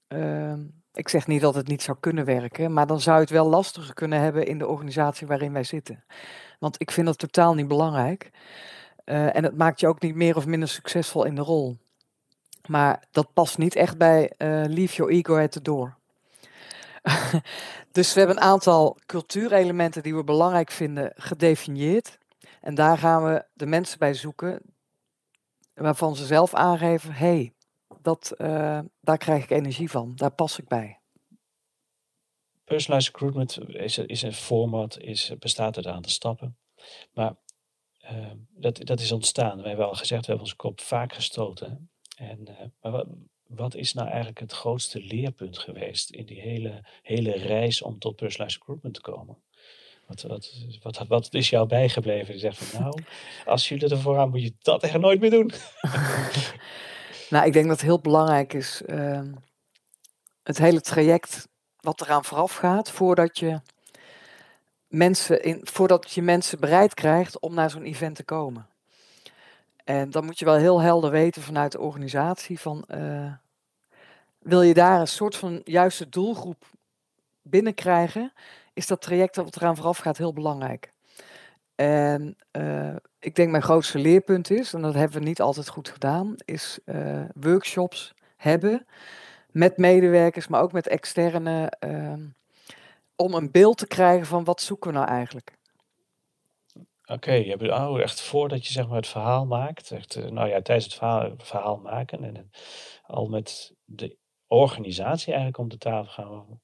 ehm, 0.08 0.60
ik 0.94 1.10
zeg 1.10 1.28
niet 1.28 1.42
dat 1.42 1.56
het 1.56 1.68
niet 1.68 1.82
zou 1.82 1.98
kunnen 2.00 2.25
werken, 2.25 2.74
maar 2.74 2.88
dan 2.88 3.02
zou 3.02 3.16
je 3.16 3.22
het 3.22 3.32
wel 3.32 3.50
lastiger 3.50 3.94
kunnen 3.94 4.20
hebben 4.20 4.46
in 4.46 4.58
de 4.58 4.68
organisatie 4.68 5.28
waarin 5.28 5.54
wij 5.54 5.64
zitten. 5.64 6.04
Want 6.60 6.82
ik 6.82 6.92
vind 6.92 7.08
dat 7.08 7.18
totaal 7.18 7.54
niet 7.54 7.68
belangrijk. 7.68 8.32
Uh, 9.06 9.36
en 9.36 9.44
het 9.44 9.58
maakt 9.58 9.80
je 9.80 9.88
ook 9.88 10.02
niet 10.02 10.16
meer 10.16 10.36
of 10.36 10.46
minder 10.46 10.70
succesvol 10.70 11.24
in 11.24 11.36
de 11.36 11.42
rol. 11.42 11.78
Maar 12.67 13.03
dat 13.12 13.34
past 13.34 13.57
niet 13.57 13.75
echt 13.75 13.98
bij 13.98 14.24
uh, 14.24 14.48
Leave 14.48 14.95
Your 14.95 15.12
Ego 15.12 15.38
at 15.38 15.51
the 15.51 15.62
Door. 15.62 15.98
dus 17.91 18.13
we 18.13 18.19
hebben 18.19 18.38
een 18.38 18.43
aantal 18.43 18.98
cultuurelementen 19.05 20.03
die 20.03 20.15
we 20.15 20.24
belangrijk 20.24 20.72
vinden 20.72 21.12
gedefinieerd. 21.15 22.17
En 22.62 22.75
daar 22.75 22.98
gaan 22.98 23.24
we 23.24 23.45
de 23.53 23.65
mensen 23.65 24.00
bij 24.00 24.13
zoeken 24.13 24.62
waarvan 25.74 26.15
ze 26.15 26.25
zelf 26.25 26.53
aangeven: 26.53 27.12
hé, 27.12 27.25
hey, 27.27 27.53
dat, 28.01 28.34
uh, 28.38 28.79
daar 29.01 29.17
krijg 29.17 29.43
ik 29.43 29.50
energie 29.50 29.89
van, 29.89 30.15
daar 30.15 30.31
pas 30.31 30.60
ik 30.60 30.67
bij. 30.67 31.00
Personalized 32.63 33.13
recruitment 33.13 33.69
is, 33.69 33.98
is 33.98 34.22
een 34.22 34.34
format, 34.34 35.00
is, 35.00 35.31
bestaat 35.39 35.77
uit 35.77 35.86
een 35.86 35.93
aantal 35.93 36.12
stappen. 36.12 36.57
Maar 37.13 37.36
uh, 38.12 38.31
dat, 38.50 38.86
dat 38.86 39.00
is 39.00 39.12
ontstaan. 39.12 39.62
We 39.62 39.67
hebben 39.67 39.88
al 39.88 39.93
gezegd, 39.93 40.22
we 40.22 40.27
hebben 40.27 40.45
onze 40.45 40.55
kop 40.55 40.81
vaak 40.81 41.13
gestoten. 41.13 41.89
En, 42.15 42.39
uh, 42.50 42.55
maar 42.81 42.91
wat, 42.91 43.07
wat, 43.48 43.75
is 43.75 43.93
nou 43.93 44.07
eigenlijk 44.07 44.39
het 44.39 44.51
grootste 44.51 45.00
leerpunt 45.00 45.57
geweest 45.57 46.10
in 46.10 46.25
die 46.25 46.41
hele, 46.41 46.84
hele 47.01 47.31
reis 47.31 47.81
om 47.81 48.00
tot 48.00 48.15
personalized 48.15 48.60
recruitment 48.60 48.95
te 48.95 49.01
komen? 49.01 49.38
Wat, 50.05 50.22
wat, 50.22 50.51
wat, 50.81 51.07
wat 51.07 51.34
is 51.34 51.50
jou 51.50 51.67
bijgebleven? 51.67 52.34
Je 52.34 52.39
zegt 52.39 52.57
van 52.57 52.81
nou, 52.81 53.03
als 53.45 53.69
jullie 53.69 53.89
ervoor 53.89 54.17
aan, 54.17 54.29
moet 54.29 54.41
je 54.41 54.53
dat 54.62 54.84
echt 54.84 54.98
nooit 54.98 55.19
meer 55.19 55.29
doen. 55.29 55.51
nou, 57.29 57.45
ik 57.45 57.53
denk 57.53 57.67
dat 57.67 57.77
het 57.77 57.86
heel 57.86 58.00
belangrijk 58.00 58.53
is. 58.53 58.81
Uh, 58.86 59.22
het 60.43 60.57
hele 60.57 60.81
traject 60.81 61.48
wat 61.79 62.01
eraan 62.01 62.25
vooraf 62.25 62.55
gaat, 62.55 62.91
voordat 62.91 63.39
je 63.39 63.60
mensen 64.88 65.43
in, 65.43 65.60
voordat 65.63 66.12
je 66.12 66.22
mensen 66.22 66.60
bereid 66.60 66.93
krijgt 66.93 67.39
om 67.39 67.53
naar 67.53 67.69
zo'n 67.69 67.84
event 67.84 68.15
te 68.15 68.24
komen. 68.24 68.67
En 69.86 70.10
dan 70.10 70.25
moet 70.25 70.39
je 70.39 70.46
wel 70.46 70.58
heel 70.58 70.82
helder 70.82 71.12
weten 71.12 71.42
vanuit 71.42 71.72
de 71.72 71.80
organisatie 71.80 72.60
van 72.60 72.86
uh, 72.96 73.34
wil 74.39 74.62
je 74.62 74.74
daar 74.74 75.00
een 75.00 75.08
soort 75.08 75.36
van 75.36 75.62
juiste 75.63 76.10
doelgroep 76.10 76.65
binnenkrijgen, 77.42 78.34
is 78.74 78.88
dat 78.88 79.01
traject 79.01 79.36
dat 79.36 79.56
eraan 79.56 79.75
vooraf 79.75 79.98
gaat 79.98 80.18
heel 80.18 80.34
belangrijk. 80.34 80.94
En 81.75 82.38
uh, 82.51 82.96
ik 83.20 83.36
denk 83.36 83.51
mijn 83.51 83.63
grootste 83.63 84.00
leerpunt 84.00 84.50
is, 84.50 84.74
en 84.74 84.82
dat 84.82 84.94
hebben 84.94 85.20
we 85.20 85.25
niet 85.25 85.42
altijd 85.42 85.70
goed 85.70 85.89
gedaan, 85.89 86.36
is 86.46 86.80
uh, 86.86 87.24
workshops 87.34 88.13
hebben 88.38 88.86
met 89.51 89.77
medewerkers, 89.77 90.48
maar 90.48 90.62
ook 90.62 90.72
met 90.72 90.88
externe, 90.88 91.72
ehm, 91.79 92.22
om 93.16 93.33
een 93.33 93.51
beeld 93.51 93.77
te 93.77 93.88
krijgen 93.88 94.25
van 94.25 94.44
wat 94.44 94.62
zoeken 94.62 94.92
we 94.92 94.98
nou 94.98 95.09
eigenlijk. 95.09 95.54
Oké, 97.05 97.13
okay, 97.13 97.44
je 97.44 97.50
hebt 97.50 97.72
oh, 97.72 98.01
echt 98.01 98.22
voordat 98.22 98.65
je 98.65 98.74
zeg 98.74 98.87
maar, 98.87 98.96
het 98.96 99.07
verhaal 99.07 99.46
maakt, 99.46 99.91
echt, 99.91 100.15
uh, 100.15 100.25
nou 100.25 100.50
ja, 100.50 100.61
tijdens 100.61 100.85
het 100.85 100.96
verhaal, 100.96 101.33
verhaal 101.37 101.77
maken 101.77 102.24
en, 102.24 102.35
en, 102.35 102.51
al 103.03 103.27
met 103.27 103.74
de 103.83 104.18
organisatie 104.48 105.27
eigenlijk 105.27 105.57
om 105.57 105.70
de 105.70 105.77
tafel 105.77 106.11
gaan. 106.11 106.61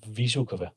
Wie 0.00 0.28
zoeken 0.28 0.58
we? 0.58 0.70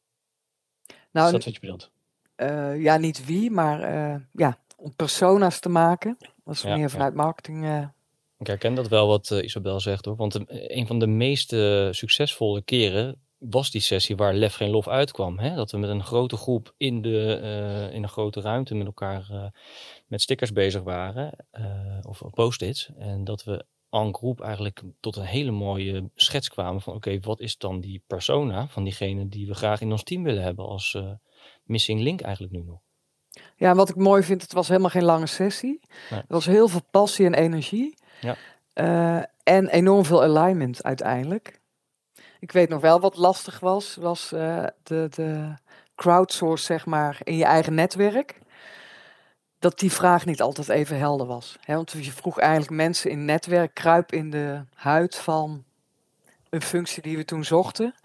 Nou, 1.12 1.25
is 1.25 1.32
dat 1.32 1.43
wat 1.43 1.54
je 1.54 1.60
bedoelt? 1.60 1.91
Uh, 2.38 2.82
ja, 2.82 2.97
niet 2.97 3.25
wie, 3.25 3.52
maar 3.52 3.93
uh, 3.93 4.21
ja, 4.32 4.58
om 4.75 4.95
persona's 4.95 5.60
te 5.60 5.69
maken. 5.69 6.17
Dat 6.43 6.54
is 6.54 6.62
ja, 6.62 6.75
meer 6.75 6.89
vanuit 6.89 7.13
ja. 7.15 7.21
marketing. 7.21 7.91
Ik 8.38 8.47
herken 8.47 8.73
dat 8.73 8.88
wel 8.88 9.08
wat 9.08 9.30
Isabel 9.30 9.80
zegt 9.80 10.06
hoor. 10.06 10.15
Want 10.15 10.39
een 10.47 10.88
van 10.88 10.99
de 10.99 11.08
meest 11.08 11.49
succesvolle 11.95 12.62
keren 12.62 13.21
was 13.39 13.71
die 13.71 13.82
sessie 13.82 14.15
waar 14.15 14.34
Lef 14.34 14.56
Geen 14.56 14.69
Lof 14.69 14.88
uitkwam. 14.88 15.39
Hè? 15.39 15.56
Dat 15.56 15.71
we 15.71 15.78
met 15.78 15.89
een 15.89 16.04
grote 16.04 16.38
groep 16.38 16.73
in, 16.78 17.02
de, 17.02 17.39
uh, 17.43 17.93
in 17.95 18.04
een 18.04 18.10
grote 18.10 18.41
ruimte 18.41 18.75
met 18.75 18.86
elkaar 18.86 19.28
uh, 19.32 19.45
met 20.08 20.21
stickers 20.21 20.52
bezig 20.52 20.84
waren. 20.84 21.32
Uh, 21.52 21.97
of 22.02 22.21
post-its. 22.34 22.89
En 22.97 23.23
dat 23.23 23.43
we 23.43 23.65
en 23.89 24.15
groep 24.15 24.41
eigenlijk 24.41 24.82
tot 24.99 25.15
een 25.15 25.25
hele 25.25 25.52
mooie 25.52 26.10
schets 26.15 26.49
kwamen 26.49 26.82
van... 26.82 26.93
oké, 26.93 27.08
okay, 27.08 27.21
wat 27.21 27.39
is 27.39 27.58
dan 27.58 27.80
die 27.80 28.04
persona 28.08 28.67
van 28.67 28.84
diegene 28.84 29.28
die 29.28 29.47
we 29.47 29.54
graag 29.54 29.82
in 29.82 29.91
ons 29.91 30.04
team 30.04 30.23
willen 30.23 30.43
hebben... 30.43 30.65
als 30.65 30.97
missing 31.63 32.02
link 32.02 32.21
eigenlijk 32.21 32.54
nu 32.54 32.63
nog. 32.63 32.80
Ja, 33.56 33.75
wat 33.75 33.89
ik 33.89 33.95
mooi 33.95 34.23
vind, 34.23 34.41
het 34.41 34.54
was 34.54 34.67
helemaal 34.67 34.89
geen 34.89 35.04
lange 35.04 35.28
sessie. 35.28 35.80
Nee. 36.10 36.19
Er 36.19 36.25
was 36.28 36.45
heel 36.45 36.67
veel 36.67 36.84
passie 36.91 37.25
en 37.25 37.34
energie. 37.34 37.97
Ja. 38.21 38.36
en 39.43 39.69
enorm 39.69 40.06
veel 40.06 40.23
alignment 40.23 40.84
uiteindelijk. 40.84 41.59
Ik 42.39 42.52
weet 42.52 42.69
nog 42.69 42.82
wel 42.82 42.99
wat 42.99 43.17
lastig 43.17 43.60
was, 43.60 43.95
was 43.95 44.34
uh, 44.34 44.65
de, 44.84 45.08
de 45.10 45.54
crowdsource, 45.95 46.63
zeg 46.63 46.86
maar, 46.86 47.19
in 47.23 47.38
je 47.38 47.43
eigen 47.43 47.73
netwerk. 47.73 48.39
Dat 49.60 49.80
die 49.80 49.91
vraag 49.91 50.25
niet 50.25 50.41
altijd 50.41 50.69
even 50.69 50.97
helder 50.97 51.28
was. 51.28 51.56
Hè? 51.60 51.75
Want 51.75 51.91
je 51.91 52.12
vroeg 52.12 52.39
eigenlijk 52.39 52.71
mensen 52.71 53.12
in 53.12 53.25
netwerk, 53.25 53.73
kruip 53.73 54.12
in 54.12 54.30
de 54.30 54.63
huid 54.73 55.15
van 55.15 55.63
een 56.49 56.62
functie 56.62 57.02
die 57.02 57.17
we 57.17 57.25
toen 57.25 57.43
zochten. 57.43 57.95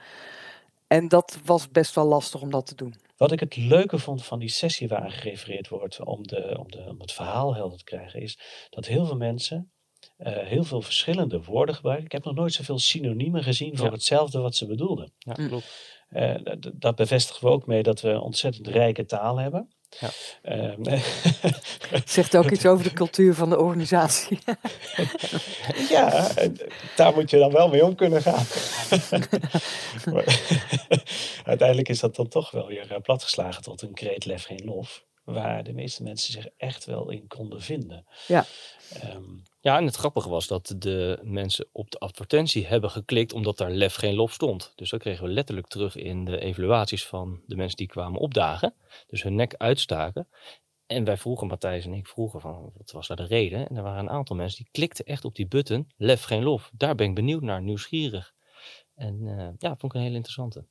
En 0.87 1.09
dat 1.09 1.39
was 1.45 1.71
best 1.71 1.95
wel 1.95 2.07
lastig 2.07 2.41
om 2.41 2.51
dat 2.51 2.67
te 2.67 2.75
doen. 2.75 2.95
Wat 3.17 3.33
ik 3.33 3.41
het 3.41 3.57
leuke 3.57 3.99
vond 3.99 4.25
van 4.25 4.39
die 4.39 4.49
sessie 4.49 4.89
waar 4.89 5.11
gerefereerd 5.11 5.69
wordt 5.69 6.05
om, 6.05 6.27
de, 6.27 6.57
om, 6.59 6.71
de, 6.71 6.87
om 6.89 7.01
het 7.01 7.13
verhaal 7.13 7.55
helder 7.55 7.79
te 7.79 7.85
krijgen, 7.85 8.21
is 8.21 8.39
dat 8.71 8.87
heel 8.87 9.07
veel 9.07 9.17
mensen 9.17 9.73
uh, 10.19 10.37
heel 10.39 10.65
veel 10.65 10.83
verschillende 10.83 11.43
woorden 11.43 11.75
gebruiken. 11.75 12.07
Ik 12.07 12.13
heb 12.13 12.25
nog 12.25 12.35
nooit 12.35 12.53
zoveel 12.53 12.79
synoniemen 12.79 13.43
gezien 13.43 13.77
voor 13.77 13.87
ja. 13.87 13.93
hetzelfde 13.93 14.39
wat 14.39 14.57
ze 14.57 14.67
bedoelden. 14.67 15.13
Ja, 15.19 15.35
mm. 15.37 15.49
klopt. 15.49 15.93
Uh, 16.11 16.35
dat 16.75 16.97
bevestigen 16.97 17.47
we 17.47 17.53
ook 17.53 17.67
mee 17.67 17.83
dat 17.83 18.01
we 18.01 18.09
een 18.09 18.21
ontzettend 18.21 18.67
rijke 18.67 19.05
taal 19.05 19.39
hebben. 19.39 19.75
Ja. 20.01 20.11
Um, 20.73 20.85
Zegt 22.05 22.37
ook 22.37 22.51
iets 22.51 22.67
over 22.67 22.85
de 22.85 22.93
cultuur 22.93 23.35
van 23.35 23.51
de 23.51 23.59
organisatie. 23.59 24.39
ja, 25.91 26.31
daar 26.97 27.15
moet 27.15 27.31
je 27.31 27.39
dan 27.39 27.53
wel 27.53 27.69
mee 27.69 27.85
om 27.85 27.95
kunnen 27.95 28.23
gaan. 28.23 28.45
uiteindelijk 31.45 31.89
is 31.89 32.01
dat 32.01 32.17
dan 32.17 32.29
toch 32.29 32.51
wel 32.51 32.67
weer 32.67 33.01
platgeslagen 33.03 33.63
tot 33.63 33.83
een 33.83 33.95
kreet 33.95 34.25
lef 34.25 34.45
geen 34.45 34.65
lof. 34.65 35.05
Waar 35.25 35.65
de 35.65 35.73
meeste 35.73 36.03
mensen 36.03 36.33
zich 36.33 36.47
echt 36.57 36.85
wel 36.85 37.11
in 37.11 37.27
konden 37.27 37.63
vinden. 37.63 38.07
Ja. 38.27 38.47
Um, 39.15 39.43
ja, 39.65 39.79
en 39.79 39.85
het 39.85 39.97
grappige 39.97 40.29
was 40.29 40.47
dat 40.47 40.75
de 40.79 41.19
mensen 41.23 41.69
op 41.73 41.91
de 41.91 41.99
advertentie 41.99 42.67
hebben 42.67 42.91
geklikt 42.91 43.33
omdat 43.33 43.57
daar 43.57 43.71
lef 43.71 43.95
geen 43.95 44.15
lof 44.15 44.33
stond. 44.33 44.73
Dus 44.75 44.91
dat 44.91 45.01
kregen 45.01 45.25
we 45.25 45.31
letterlijk 45.31 45.67
terug 45.67 45.97
in 45.97 46.25
de 46.25 46.39
evaluaties 46.39 47.07
van 47.07 47.43
de 47.47 47.57
mensen 47.57 47.77
die 47.77 47.87
kwamen 47.87 48.21
opdagen. 48.21 48.75
Dus 49.07 49.23
hun 49.23 49.35
nek 49.35 49.55
uitstaken. 49.57 50.29
En 50.87 51.05
wij 51.05 51.17
vroegen, 51.17 51.47
Matthijs 51.47 51.85
en 51.85 51.93
ik 51.93 52.07
vroegen 52.07 52.41
van, 52.41 52.73
wat 52.77 52.91
was 52.91 53.07
daar 53.09 53.17
de 53.17 53.27
reden? 53.27 53.69
En 53.69 53.77
er 53.77 53.83
waren 53.83 54.01
een 54.01 54.11
aantal 54.11 54.37
mensen 54.37 54.63
die 54.63 54.73
klikten 54.73 55.05
echt 55.05 55.25
op 55.25 55.35
die 55.35 55.47
button, 55.47 55.91
lef 55.97 56.23
geen 56.23 56.43
lof. 56.43 56.71
Daar 56.75 56.95
ben 56.95 57.09
ik 57.09 57.15
benieuwd 57.15 57.43
naar, 57.43 57.63
nieuwsgierig. 57.63 58.35
En 58.95 59.21
uh, 59.23 59.49
ja, 59.59 59.77
vond 59.77 59.85
ik 59.85 59.95
een 59.95 60.01
hele 60.01 60.15
interessante. 60.15 60.67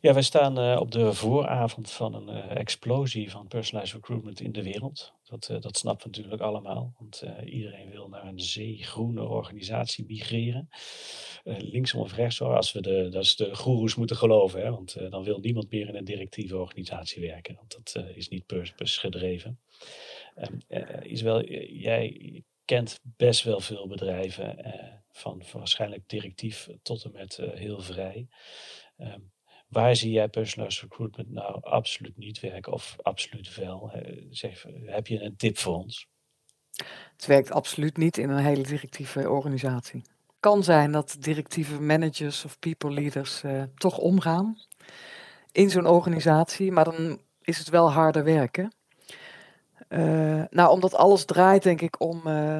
Ja, 0.00 0.12
wij 0.12 0.22
staan 0.22 0.58
uh, 0.58 0.80
op 0.80 0.90
de 0.90 1.12
vooravond 1.12 1.90
van 1.90 2.14
een 2.14 2.36
uh, 2.36 2.56
explosie 2.56 3.30
van 3.30 3.48
personalized 3.48 3.94
recruitment 3.94 4.40
in 4.40 4.52
de 4.52 4.62
wereld. 4.62 5.12
Dat, 5.24 5.48
uh, 5.50 5.60
dat 5.60 5.76
snapt 5.76 6.04
natuurlijk 6.04 6.42
allemaal, 6.42 6.94
want 6.98 7.24
iedereen 7.44 7.90
wil 7.90 8.08
naar 8.08 8.26
een 8.26 8.40
zeegroene 8.40 9.22
organisatie 9.22 10.04
migreren. 10.06 10.68
linksom 11.44 12.00
of 12.00 12.14
rechtsom, 12.14 12.50
als 12.50 12.72
we 12.72 12.80
de, 12.80 13.08
dat 13.08 13.24
is 13.24 13.36
de 13.36 13.54
goeroes 13.54 13.94
moeten 13.94 14.16
geloven, 14.16 14.60
hè, 14.60 14.70
want 14.70 14.96
dan 15.10 15.24
wil 15.24 15.38
niemand 15.38 15.70
meer 15.70 15.88
in 15.88 15.94
een 15.94 16.04
directieve 16.04 16.58
organisatie 16.58 17.20
werken. 17.20 17.54
Want 17.54 17.70
dat 17.76 18.04
is 18.14 18.28
niet 18.28 18.46
purpose 18.46 19.00
gedreven. 19.00 19.60
Isabel, 21.02 21.44
jij 21.72 22.42
kent 22.64 23.00
best 23.02 23.42
wel 23.42 23.60
veel 23.60 23.86
bedrijven 23.86 24.56
van 25.12 25.42
waarschijnlijk 25.52 26.08
directief 26.08 26.68
tot 26.82 27.04
en 27.04 27.12
met 27.12 27.36
heel 27.36 27.80
vrij. 27.80 28.28
Ehm, 28.96 29.20
waar 29.70 29.96
zie 29.96 30.12
jij 30.12 30.28
personalized 30.28 30.82
recruitment 30.82 31.30
nou 31.30 31.62
absoluut 31.62 32.16
niet 32.16 32.40
werken 32.40 32.72
of 32.72 32.96
absoluut 33.02 33.54
wel? 33.54 33.92
zeg, 34.30 34.66
heb 34.84 35.06
je 35.06 35.20
een 35.20 35.36
tip 35.36 35.58
voor 35.58 35.74
ons? 35.74 36.08
Het 37.16 37.26
werkt 37.26 37.50
absoluut 37.50 37.96
niet 37.96 38.18
in 38.18 38.30
een 38.30 38.44
hele 38.44 38.62
directieve 38.62 39.30
organisatie. 39.30 40.00
Het 40.00 40.40
kan 40.40 40.64
zijn 40.64 40.92
dat 40.92 41.16
directieve 41.20 41.80
managers 41.80 42.44
of 42.44 42.58
people 42.58 42.90
leaders 42.90 43.42
toch 43.74 43.98
omgaan 43.98 44.58
in 45.52 45.70
zo'n 45.70 45.86
organisatie, 45.86 46.72
maar 46.72 46.84
dan 46.84 47.20
is 47.42 47.58
het 47.58 47.68
wel 47.68 47.92
harder 47.92 48.24
werken. 48.24 48.72
Uh, 49.88 50.42
nou, 50.50 50.70
omdat 50.70 50.94
alles 50.94 51.24
draait, 51.24 51.62
denk 51.62 51.80
ik, 51.80 52.00
om. 52.00 52.22
Uh, 52.26 52.58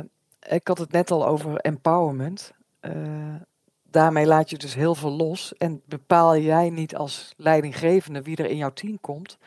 ik 0.48 0.68
had 0.68 0.78
het 0.78 0.92
net 0.92 1.10
al 1.10 1.26
over 1.26 1.56
empowerment. 1.56 2.52
Daarmee 3.90 4.26
laat 4.26 4.50
je 4.50 4.58
dus 4.58 4.74
heel 4.74 4.94
veel 4.94 5.10
los. 5.10 5.56
En 5.56 5.82
bepaal 5.84 6.36
jij 6.36 6.70
niet 6.70 6.96
als 6.96 7.32
leidinggevende 7.36 8.22
wie 8.22 8.36
er 8.36 8.50
in 8.50 8.56
jouw 8.56 8.72
team 8.72 9.00
komt. 9.00 9.38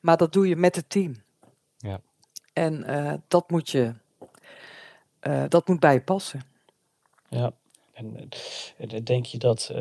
Maar 0.00 0.16
dat 0.16 0.32
doe 0.32 0.48
je 0.48 0.56
met 0.56 0.76
het 0.76 0.90
team. 0.90 1.14
Ja. 1.76 2.00
En 2.52 3.22
dat 3.28 3.50
moet 3.50 3.70
je. 3.70 3.94
dat 5.48 5.68
moet 5.68 5.80
bij 5.80 5.92
je 5.92 6.02
passen. 6.02 6.42
Ja. 7.28 7.52
En, 7.92 8.28
en 8.76 9.04
denk 9.04 9.26
je 9.26 9.38
dat 9.38 9.72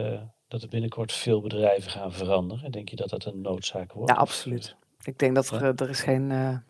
dat 0.47 0.61
er 0.61 0.69
binnenkort 0.69 1.11
veel 1.11 1.41
bedrijven 1.41 1.91
gaan 1.91 2.11
veranderen? 2.11 2.71
Denk 2.71 2.89
je 2.89 2.95
dat 2.95 3.09
dat 3.09 3.25
een 3.25 3.41
noodzaak 3.41 3.91
wordt? 3.91 4.11
Ja, 4.11 4.17
absoluut. 4.17 4.75
Ik 5.03 5.19
denk 5.19 5.35
dat 5.35 5.49
er, 5.49 5.63
er 5.63 5.89
is 5.89 6.01
geen, 6.01 6.63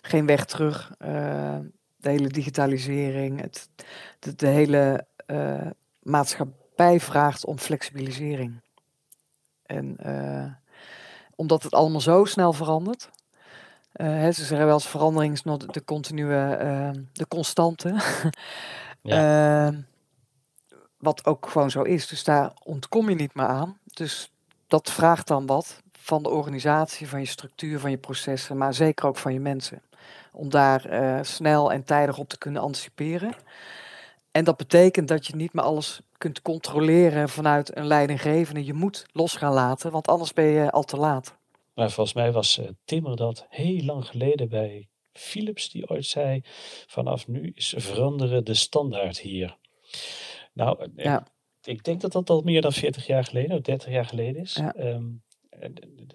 geen 0.00 0.26
weg 0.26 0.44
terug. 0.44 0.92
De 1.96 2.10
hele 2.10 2.28
digitalisering, 2.28 3.40
het, 3.40 3.68
de, 4.18 4.34
de 4.34 4.46
hele 4.46 5.06
maatschappij 6.04 7.00
vraagt 7.00 7.44
om 7.44 7.58
flexibilisering. 7.58 8.60
En 9.66 9.96
omdat 11.36 11.62
het 11.62 11.72
allemaal 11.72 12.00
zo 12.00 12.24
snel 12.24 12.52
verandert. 12.52 13.10
Hè, 13.92 14.32
ze 14.32 14.44
zeggen 14.44 14.66
wel 14.66 14.74
eens 14.74 14.88
verandering 14.88 15.32
is 15.32 15.42
de 15.42 15.84
continue, 15.84 16.28
de 17.12 17.28
constante. 17.28 17.94
ja. 19.02 19.72
wat 20.98 21.26
ook 21.26 21.48
gewoon 21.48 21.70
zo 21.70 21.82
is. 21.82 22.06
Dus 22.06 22.24
daar 22.24 22.52
ontkom 22.62 23.08
je 23.08 23.14
niet 23.14 23.34
meer 23.34 23.46
aan. 23.46 23.78
Dus 23.84 24.30
dat 24.66 24.90
vraagt 24.90 25.26
dan 25.26 25.46
wat 25.46 25.82
van 26.04 26.22
de 26.22 26.28
organisatie, 26.28 27.08
van 27.08 27.20
je 27.20 27.26
structuur, 27.26 27.80
van 27.80 27.90
je 27.90 27.98
processen, 27.98 28.56
maar 28.56 28.74
zeker 28.74 29.06
ook 29.06 29.16
van 29.16 29.32
je 29.32 29.40
mensen. 29.40 29.82
Om 30.32 30.50
daar 30.50 30.92
uh, 30.92 31.18
snel 31.22 31.72
en 31.72 31.84
tijdig 31.84 32.18
op 32.18 32.28
te 32.28 32.38
kunnen 32.38 32.62
anticiperen. 32.62 33.34
En 34.36 34.44
dat 34.44 34.56
betekent 34.56 35.08
dat 35.08 35.26
je 35.26 35.36
niet 35.36 35.52
meer 35.52 35.64
alles 35.64 36.00
kunt 36.18 36.42
controleren 36.42 37.28
vanuit 37.28 37.76
een 37.76 37.86
leidinggevende. 37.86 38.64
Je 38.64 38.72
moet 38.72 39.06
los 39.12 39.36
gaan 39.36 39.52
laten, 39.52 39.90
want 39.90 40.08
anders 40.08 40.32
ben 40.32 40.44
je 40.44 40.70
al 40.70 40.82
te 40.82 40.96
laat. 40.96 41.38
Maar 41.74 41.90
volgens 41.90 42.16
mij 42.16 42.32
was 42.32 42.58
uh, 42.58 42.68
Timmer 42.84 43.16
dat 43.16 43.46
heel 43.48 43.84
lang 43.84 44.06
geleden 44.06 44.48
bij 44.48 44.88
Philips, 45.12 45.70
die 45.70 45.88
ooit 45.88 46.06
zei: 46.06 46.40
vanaf 46.86 47.28
nu 47.28 47.52
is 47.54 47.74
veranderen 47.76 48.44
de 48.44 48.54
standaard 48.54 49.18
hier. 49.18 49.58
Nou, 50.52 50.80
eh, 50.80 51.04
ja. 51.04 51.26
ik 51.62 51.84
denk 51.84 52.00
dat 52.00 52.12
dat 52.12 52.30
al 52.30 52.40
meer 52.40 52.60
dan 52.60 52.72
40 52.72 53.06
jaar 53.06 53.24
geleden, 53.24 53.56
of 53.56 53.62
30 53.62 53.92
jaar 53.92 54.06
geleden 54.06 54.42
is. 54.42 54.54
Ja. 54.54 54.74
Ehm, 54.74 55.06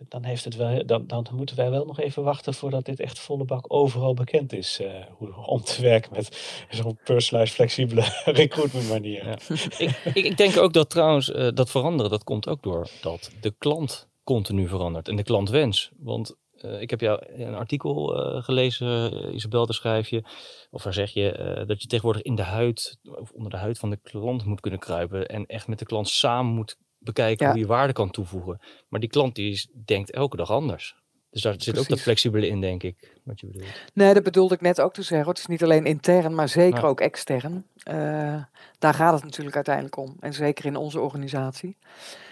dan, 0.07 0.23
heeft 0.23 0.43
het 0.43 0.55
wel, 0.55 0.85
dan, 0.85 1.07
dan 1.07 1.25
moeten 1.31 1.55
wij 1.55 1.69
wel 1.69 1.85
nog 1.85 1.99
even 1.99 2.23
wachten 2.23 2.53
voordat 2.53 2.85
dit 2.85 2.99
echt 2.99 3.19
volle 3.19 3.45
bak 3.45 3.65
overal 3.67 4.13
bekend 4.13 4.53
is. 4.53 4.79
Uh, 4.81 5.05
hoe, 5.12 5.35
om 5.45 5.62
te 5.62 5.81
werken 5.81 6.12
met 6.13 6.65
zo'n 6.69 6.99
personalized, 7.03 7.55
flexibele 7.55 8.01
recruitment 8.41 8.89
manier. 8.89 9.41
Ik, 9.77 10.12
ik, 10.13 10.38
denk 10.38 10.57
ook 10.57 10.73
dat 10.73 10.89
trouwens 10.89 11.29
uh, 11.29 11.49
dat 11.53 11.69
veranderen, 11.69 12.12
dat 12.12 12.23
komt 12.23 12.47
ook 12.47 12.63
door 12.63 12.89
dat 13.01 13.31
de 13.41 13.53
klant 13.57 14.09
continu 14.23 14.67
verandert 14.67 15.07
en 15.07 15.15
de 15.15 15.23
klantwens. 15.23 15.91
Want 15.97 16.35
uh, 16.55 16.81
ik 16.81 16.89
heb 16.89 16.99
jou 17.01 17.23
een 17.27 17.55
artikel 17.55 18.07
gelezen, 18.41 19.12
Isabel, 19.35 19.65
daar 19.65 19.75
schrijf 19.75 20.09
je, 20.09 20.23
of 20.69 20.83
daar 20.83 20.93
zeg 20.93 21.12
je 21.12 21.63
dat 21.67 21.81
je 21.81 21.88
tegenwoordig 21.88 22.21
in 22.21 22.35
de 22.35 22.41
huid, 22.41 22.99
of 23.03 23.31
onder 23.31 23.51
de 23.51 23.57
huid 23.57 23.79
van 23.79 23.89
de 23.89 23.99
klant 24.01 24.45
moet 24.45 24.59
kunnen 24.59 24.79
kruipen 24.79 25.27
en 25.27 25.45
echt 25.45 25.67
met 25.67 25.79
de 25.79 25.85
klant 25.85 26.09
samen 26.09 26.53
moet 26.53 26.77
bekijken 26.99 27.49
hoe 27.49 27.59
je 27.59 27.65
waarde 27.65 27.93
kan 27.93 28.12
toevoegen. 28.12 28.59
Maar 28.88 28.99
die 28.99 29.09
klant 29.09 29.35
die 29.35 29.69
denkt 29.85 30.12
elke 30.12 30.38
dag 30.38 30.51
anders. 30.51 30.95
Dus 31.31 31.41
daar 31.41 31.55
zit 31.57 31.79
ook 31.79 31.88
dat 31.88 31.99
flexibele 31.99 32.47
in, 32.47 32.62
denk 32.62 32.83
ik, 32.83 33.13
wat 33.23 33.39
je 33.39 33.47
bedoelt. 33.47 33.69
Nee, 33.93 34.13
dat 34.13 34.23
bedoelde 34.23 34.53
ik 34.55 34.62
net 34.62 34.81
ook 34.81 34.93
te 34.93 35.01
zeggen. 35.01 35.29
Het 35.29 35.38
is 35.38 35.45
niet 35.45 35.63
alleen 35.63 35.85
intern, 35.85 36.35
maar 36.35 36.49
zeker 36.49 36.83
ook 36.83 37.01
extern. 37.01 37.65
Uh, 37.89 38.43
daar 38.79 38.93
gaat 38.93 39.13
het 39.13 39.23
natuurlijk 39.23 39.55
uiteindelijk 39.55 39.97
om. 39.97 40.15
En 40.19 40.33
zeker 40.33 40.65
in 40.65 40.75
onze 40.75 40.99
organisatie. 40.99 41.77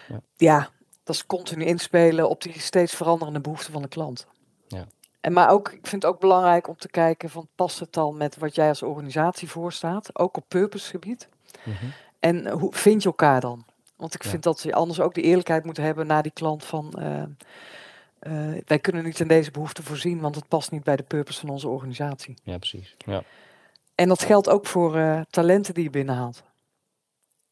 Ja. 0.08 0.22
ja, 0.36 0.70
dat 1.04 1.16
is 1.16 1.26
continu 1.26 1.66
inspelen 1.66 2.30
op 2.30 2.42
die 2.42 2.60
steeds 2.60 2.96
veranderende 2.96 3.40
behoeften 3.40 3.74
van 3.74 3.82
de 3.82 3.88
klant. 3.88 4.28
Ja. 4.68 4.86
En 5.22 5.34
maar 5.34 5.50
ook, 5.50 5.72
ik 5.72 5.88
vind 5.88 6.04
het 6.04 6.12
ook 6.12 6.20
belangrijk 6.20 6.68
om 6.68 6.78
te 6.78 6.90
kijken 6.90 7.30
van 7.30 7.48
past 7.56 7.80
het 7.80 7.94
dan 7.94 8.18
met 8.18 8.38
wat 8.38 8.56
jij 8.56 8.68
als 8.68 8.84
organisatie 8.84 9.50
voorstaat, 9.50 10.20
ook 10.20 10.38
op 10.38 10.46
purpose 10.48 10.90
gebied. 10.90 11.30
Mm 11.64 11.74
-hmm. 11.74 11.94
En 12.20 12.50
hoe 12.50 12.74
vind 12.76 13.02
je 13.02 13.08
elkaar 13.08 13.42
dan? 13.42 13.66
Want 13.98 14.14
ik 14.14 14.24
vind 14.24 14.44
dat 14.44 14.62
je 14.62 14.74
anders 14.74 15.00
ook 15.00 15.14
de 15.14 15.22
eerlijkheid 15.22 15.66
moet 15.66 15.78
hebben 15.78 16.08
naar 16.08 16.24
die 16.24 16.32
klant 16.32 16.66
van... 16.66 16.94
Uh, 17.00 17.24
uh, 18.22 18.62
wij 18.66 18.80
kunnen 18.80 19.04
niet 19.04 19.20
in 19.20 19.28
deze 19.28 19.52
behoefte 19.52 19.84
voorzien, 19.84 20.20
want 20.20 20.36
het 20.36 20.48
past 20.48 20.72
niet 20.72 20.84
bij 20.84 20.96
de 20.96 21.04
purpose 21.04 21.40
van 21.40 21.50
onze 21.50 21.68
organisatie. 21.68 22.38
Ja, 22.44 22.58
precies. 22.58 22.96
Ja. 22.98 23.24
En 23.96 24.08
dat 24.08 24.24
geldt 24.24 24.50
ook 24.50 24.66
voor 24.66 24.98
uh, 24.98 25.22
talenten 25.30 25.74
die 25.74 25.84
je 25.84 25.90
binnenhaalt. 25.90 26.44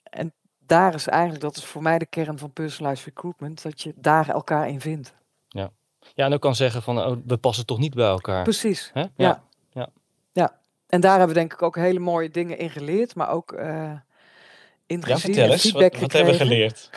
En 0.04 0.34
daar 0.60 0.94
is 0.94 1.08
eigenlijk, 1.08 1.42
dat 1.42 1.56
is 1.56 1.66
voor 1.66 1.82
mij 1.82 2.00
de 2.00 2.06
kern 2.06 2.38
van 2.38 2.52
personalized 2.52 3.06
recruitment, 3.06 3.64
dat 3.64 3.82
je 3.82 3.94
daar 3.96 4.30
elkaar 4.30 4.70
in 4.70 4.82
vindt. 4.82 5.14
Ja, 5.48 5.72
ja 6.14 6.26
en 6.26 6.34
ook 6.34 6.42
kan 6.42 6.56
zeggen 6.56 6.82
van, 6.82 7.00
oh, 7.00 7.18
we 7.26 7.38
passen 7.38 7.66
toch 7.66 7.80
niet 7.80 7.94
bij 7.94 8.08
elkaar. 8.08 8.44
Precies, 8.44 8.90
Hè? 8.94 9.02
Ja. 9.02 9.10
ja. 9.16 9.44
ja. 9.70 9.90
ja. 10.32 10.60
En 10.88 11.02
daar 11.02 11.18
hebben 11.18 11.36
we 11.36 11.40
denk 11.42 11.54
ik 11.54 11.62
ook 11.62 11.76
hele 11.76 12.00
mooie 12.00 12.30
dingen 12.30 12.58
in 12.58 12.70
geleerd, 12.70 13.16
maar 13.16 13.30
ook 13.30 13.52
in 14.86 15.04
ja, 15.08 15.18
vertel 15.18 15.52
eens, 15.52 15.72
wat, 15.72 15.96
wat 15.96 16.12
hebben 16.12 16.34
we 16.34 16.40
geleerd? 16.40 16.90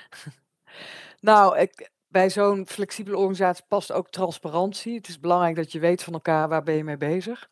nou, 1.20 1.58
ik, 1.58 1.90
bij 2.08 2.30
zo'n 2.30 2.66
flexibele 2.68 3.16
organisatie 3.16 3.64
past 3.68 3.92
ook 3.92 4.10
transparantie. 4.10 4.94
Het 4.94 5.08
is 5.08 5.20
belangrijk 5.20 5.56
dat 5.56 5.72
je 5.72 5.78
weet 5.78 6.02
van 6.02 6.12
elkaar 6.12 6.48
waar 6.48 6.62
ben 6.62 6.74
je 6.74 6.84
mee 6.84 6.96
bezig. 6.96 7.48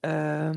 Uh, 0.00 0.50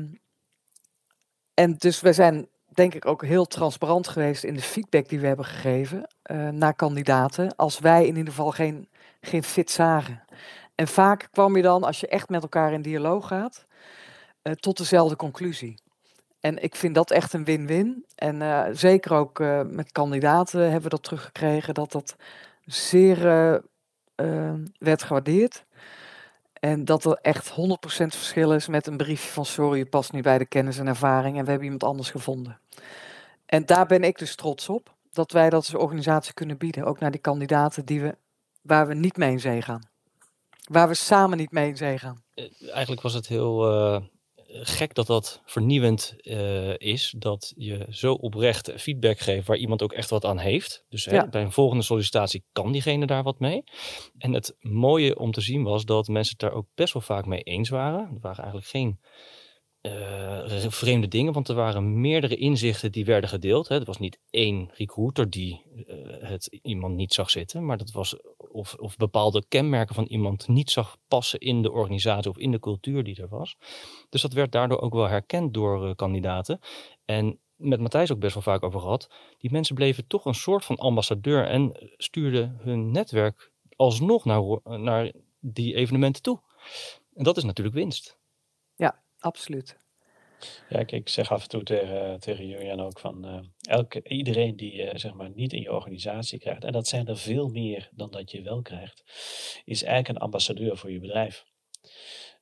en 1.54 1.74
dus 1.78 2.00
we 2.00 2.12
zijn 2.12 2.48
denk 2.66 2.94
ik 2.94 3.06
ook 3.06 3.24
heel 3.24 3.46
transparant 3.46 4.08
geweest 4.08 4.44
in 4.44 4.54
de 4.54 4.60
feedback 4.60 5.08
die 5.08 5.20
we 5.20 5.26
hebben 5.26 5.44
gegeven 5.44 6.10
uh, 6.30 6.48
naar 6.48 6.74
kandidaten. 6.74 7.56
Als 7.56 7.78
wij 7.78 8.06
in 8.06 8.16
ieder 8.16 8.32
geval 8.32 8.50
geen, 8.50 8.88
geen 9.20 9.42
fit 9.42 9.70
zagen. 9.70 10.24
En 10.74 10.88
vaak 10.88 11.28
kwam 11.30 11.56
je 11.56 11.62
dan, 11.62 11.84
als 11.84 12.00
je 12.00 12.08
echt 12.08 12.28
met 12.28 12.42
elkaar 12.42 12.72
in 12.72 12.82
dialoog 12.82 13.26
gaat, 13.26 13.66
uh, 14.42 14.52
tot 14.52 14.76
dezelfde 14.76 15.16
conclusie. 15.16 15.78
En 16.40 16.62
ik 16.62 16.74
vind 16.74 16.94
dat 16.94 17.10
echt 17.10 17.32
een 17.32 17.44
win-win. 17.44 18.04
En 18.14 18.40
uh, 18.40 18.64
zeker 18.72 19.12
ook 19.12 19.38
uh, 19.38 19.60
met 19.62 19.92
kandidaten 19.92 20.62
hebben 20.62 20.82
we 20.82 20.88
dat 20.88 21.02
teruggekregen, 21.02 21.74
dat 21.74 21.92
dat 21.92 22.16
zeer 22.64 23.18
uh, 24.16 24.54
werd 24.78 25.02
gewaardeerd. 25.02 25.64
En 26.52 26.84
dat 26.84 27.04
er 27.04 27.18
echt 27.22 27.50
100% 27.50 27.54
verschil 27.86 28.52
is 28.52 28.68
met 28.68 28.86
een 28.86 28.96
briefje 28.96 29.32
van 29.32 29.44
sorry, 29.44 29.78
je 29.78 29.86
past 29.86 30.12
niet 30.12 30.22
bij 30.22 30.38
de 30.38 30.46
kennis 30.46 30.78
en 30.78 30.86
ervaring 30.86 31.36
en 31.36 31.42
we 31.44 31.48
hebben 31.48 31.64
iemand 31.64 31.84
anders 31.84 32.10
gevonden. 32.10 32.58
En 33.46 33.66
daar 33.66 33.86
ben 33.86 34.02
ik 34.02 34.18
dus 34.18 34.34
trots 34.34 34.68
op, 34.68 34.94
dat 35.12 35.32
wij 35.32 35.50
dat 35.50 35.64
als 35.64 35.74
organisatie 35.74 36.34
kunnen 36.34 36.58
bieden, 36.58 36.84
ook 36.84 36.98
naar 36.98 37.10
die 37.10 37.20
kandidaten 37.20 37.84
die 37.84 38.00
we, 38.00 38.16
waar 38.62 38.86
we 38.86 38.94
niet 38.94 39.16
mee 39.16 39.30
in 39.30 39.40
zee 39.40 39.62
gaan. 39.62 39.88
Waar 40.64 40.88
we 40.88 40.94
samen 40.94 41.38
niet 41.38 41.50
mee 41.52 41.68
in 41.68 41.76
zee 41.76 41.98
gaan. 41.98 42.22
Eigenlijk 42.60 43.02
was 43.02 43.14
het 43.14 43.26
heel 43.26 43.62
gek 44.50 44.94
dat 44.94 45.06
dat 45.06 45.42
vernieuwend 45.44 46.16
uh, 46.22 46.76
is. 46.76 47.14
Dat 47.18 47.52
je 47.56 47.86
zo 47.90 48.12
oprecht 48.12 48.72
feedback 48.76 49.18
geeft 49.18 49.46
waar 49.46 49.56
iemand 49.56 49.82
ook 49.82 49.92
echt 49.92 50.10
wat 50.10 50.24
aan 50.24 50.38
heeft. 50.38 50.84
Dus 50.88 51.04
ja. 51.04 51.12
hè, 51.12 51.28
bij 51.28 51.42
een 51.42 51.52
volgende 51.52 51.84
sollicitatie 51.84 52.44
kan 52.52 52.72
diegene 52.72 53.06
daar 53.06 53.22
wat 53.22 53.38
mee. 53.38 53.64
En 54.18 54.32
het 54.32 54.56
mooie 54.60 55.18
om 55.18 55.32
te 55.32 55.40
zien 55.40 55.62
was 55.62 55.84
dat 55.84 56.08
mensen 56.08 56.36
het 56.38 56.50
daar 56.50 56.58
ook 56.58 56.66
best 56.74 56.92
wel 56.92 57.02
vaak 57.02 57.26
mee 57.26 57.42
eens 57.42 57.68
waren. 57.68 58.00
Er 58.00 58.20
waren 58.20 58.42
eigenlijk 58.42 58.70
geen 58.70 59.00
uh, 59.82 60.66
vreemde 60.68 61.08
dingen, 61.08 61.32
want 61.32 61.48
er 61.48 61.54
waren 61.54 62.00
meerdere 62.00 62.36
inzichten 62.36 62.92
die 62.92 63.04
werden 63.04 63.30
gedeeld. 63.30 63.68
Hè. 63.68 63.78
Er 63.78 63.84
was 63.84 63.98
niet 63.98 64.20
één 64.30 64.70
recruiter 64.72 65.30
die 65.30 65.62
uh, 65.74 65.84
het 66.28 66.58
iemand 66.62 66.94
niet 66.94 67.12
zag 67.12 67.30
zitten, 67.30 67.64
maar 67.66 67.76
dat 67.76 67.90
was 67.90 68.16
of, 68.58 68.74
of 68.74 68.96
bepaalde 68.96 69.44
kenmerken 69.48 69.94
van 69.94 70.04
iemand 70.04 70.48
niet 70.48 70.70
zag 70.70 70.96
passen 71.08 71.40
in 71.40 71.62
de 71.62 71.72
organisatie 71.72 72.30
of 72.30 72.38
in 72.38 72.50
de 72.50 72.58
cultuur 72.58 73.04
die 73.04 73.22
er 73.22 73.28
was. 73.28 73.56
Dus 74.08 74.22
dat 74.22 74.32
werd 74.32 74.52
daardoor 74.52 74.80
ook 74.80 74.92
wel 74.92 75.08
herkend 75.08 75.54
door 75.54 75.88
uh, 75.88 75.94
kandidaten. 75.94 76.58
En 77.04 77.38
met 77.56 77.80
Matthijs 77.80 78.12
ook 78.12 78.18
best 78.18 78.34
wel 78.34 78.42
vaak 78.42 78.62
over 78.62 78.80
gehad. 78.80 79.10
Die 79.38 79.50
mensen 79.50 79.74
bleven 79.74 80.06
toch 80.06 80.24
een 80.24 80.34
soort 80.34 80.64
van 80.64 80.76
ambassadeur 80.76 81.46
en 81.46 81.92
stuurden 81.96 82.58
hun 82.60 82.90
netwerk 82.90 83.52
alsnog 83.76 84.24
naar, 84.24 84.42
naar 84.62 85.12
die 85.40 85.74
evenementen 85.74 86.22
toe. 86.22 86.40
En 87.14 87.24
dat 87.24 87.36
is 87.36 87.44
natuurlijk 87.44 87.76
winst. 87.76 88.18
Ja, 88.76 89.02
absoluut. 89.18 89.87
Ja, 90.68 90.82
ik, 90.86 91.08
zeg 91.08 91.32
af 91.32 91.42
en 91.42 91.48
toe 91.48 91.62
tegen, 91.62 92.20
tegen 92.20 92.46
Julian 92.46 92.80
ook 92.80 92.98
van 92.98 93.24
eh, 93.24 93.38
elke, 93.60 94.08
iedereen 94.08 94.56
die 94.56 94.74
je 94.74 94.98
zeg 94.98 95.14
maar 95.14 95.30
niet 95.34 95.52
in 95.52 95.60
je 95.60 95.72
organisatie 95.72 96.38
krijgt, 96.38 96.64
en 96.64 96.72
dat 96.72 96.86
zijn 96.86 97.06
er 97.06 97.18
veel 97.18 97.48
meer 97.48 97.88
dan 97.92 98.10
dat 98.10 98.30
je 98.30 98.42
wel 98.42 98.62
krijgt, 98.62 99.02
is 99.64 99.82
eigenlijk 99.82 100.08
een 100.08 100.24
ambassadeur 100.24 100.76
voor 100.76 100.90
je 100.90 101.00
bedrijf. 101.00 101.44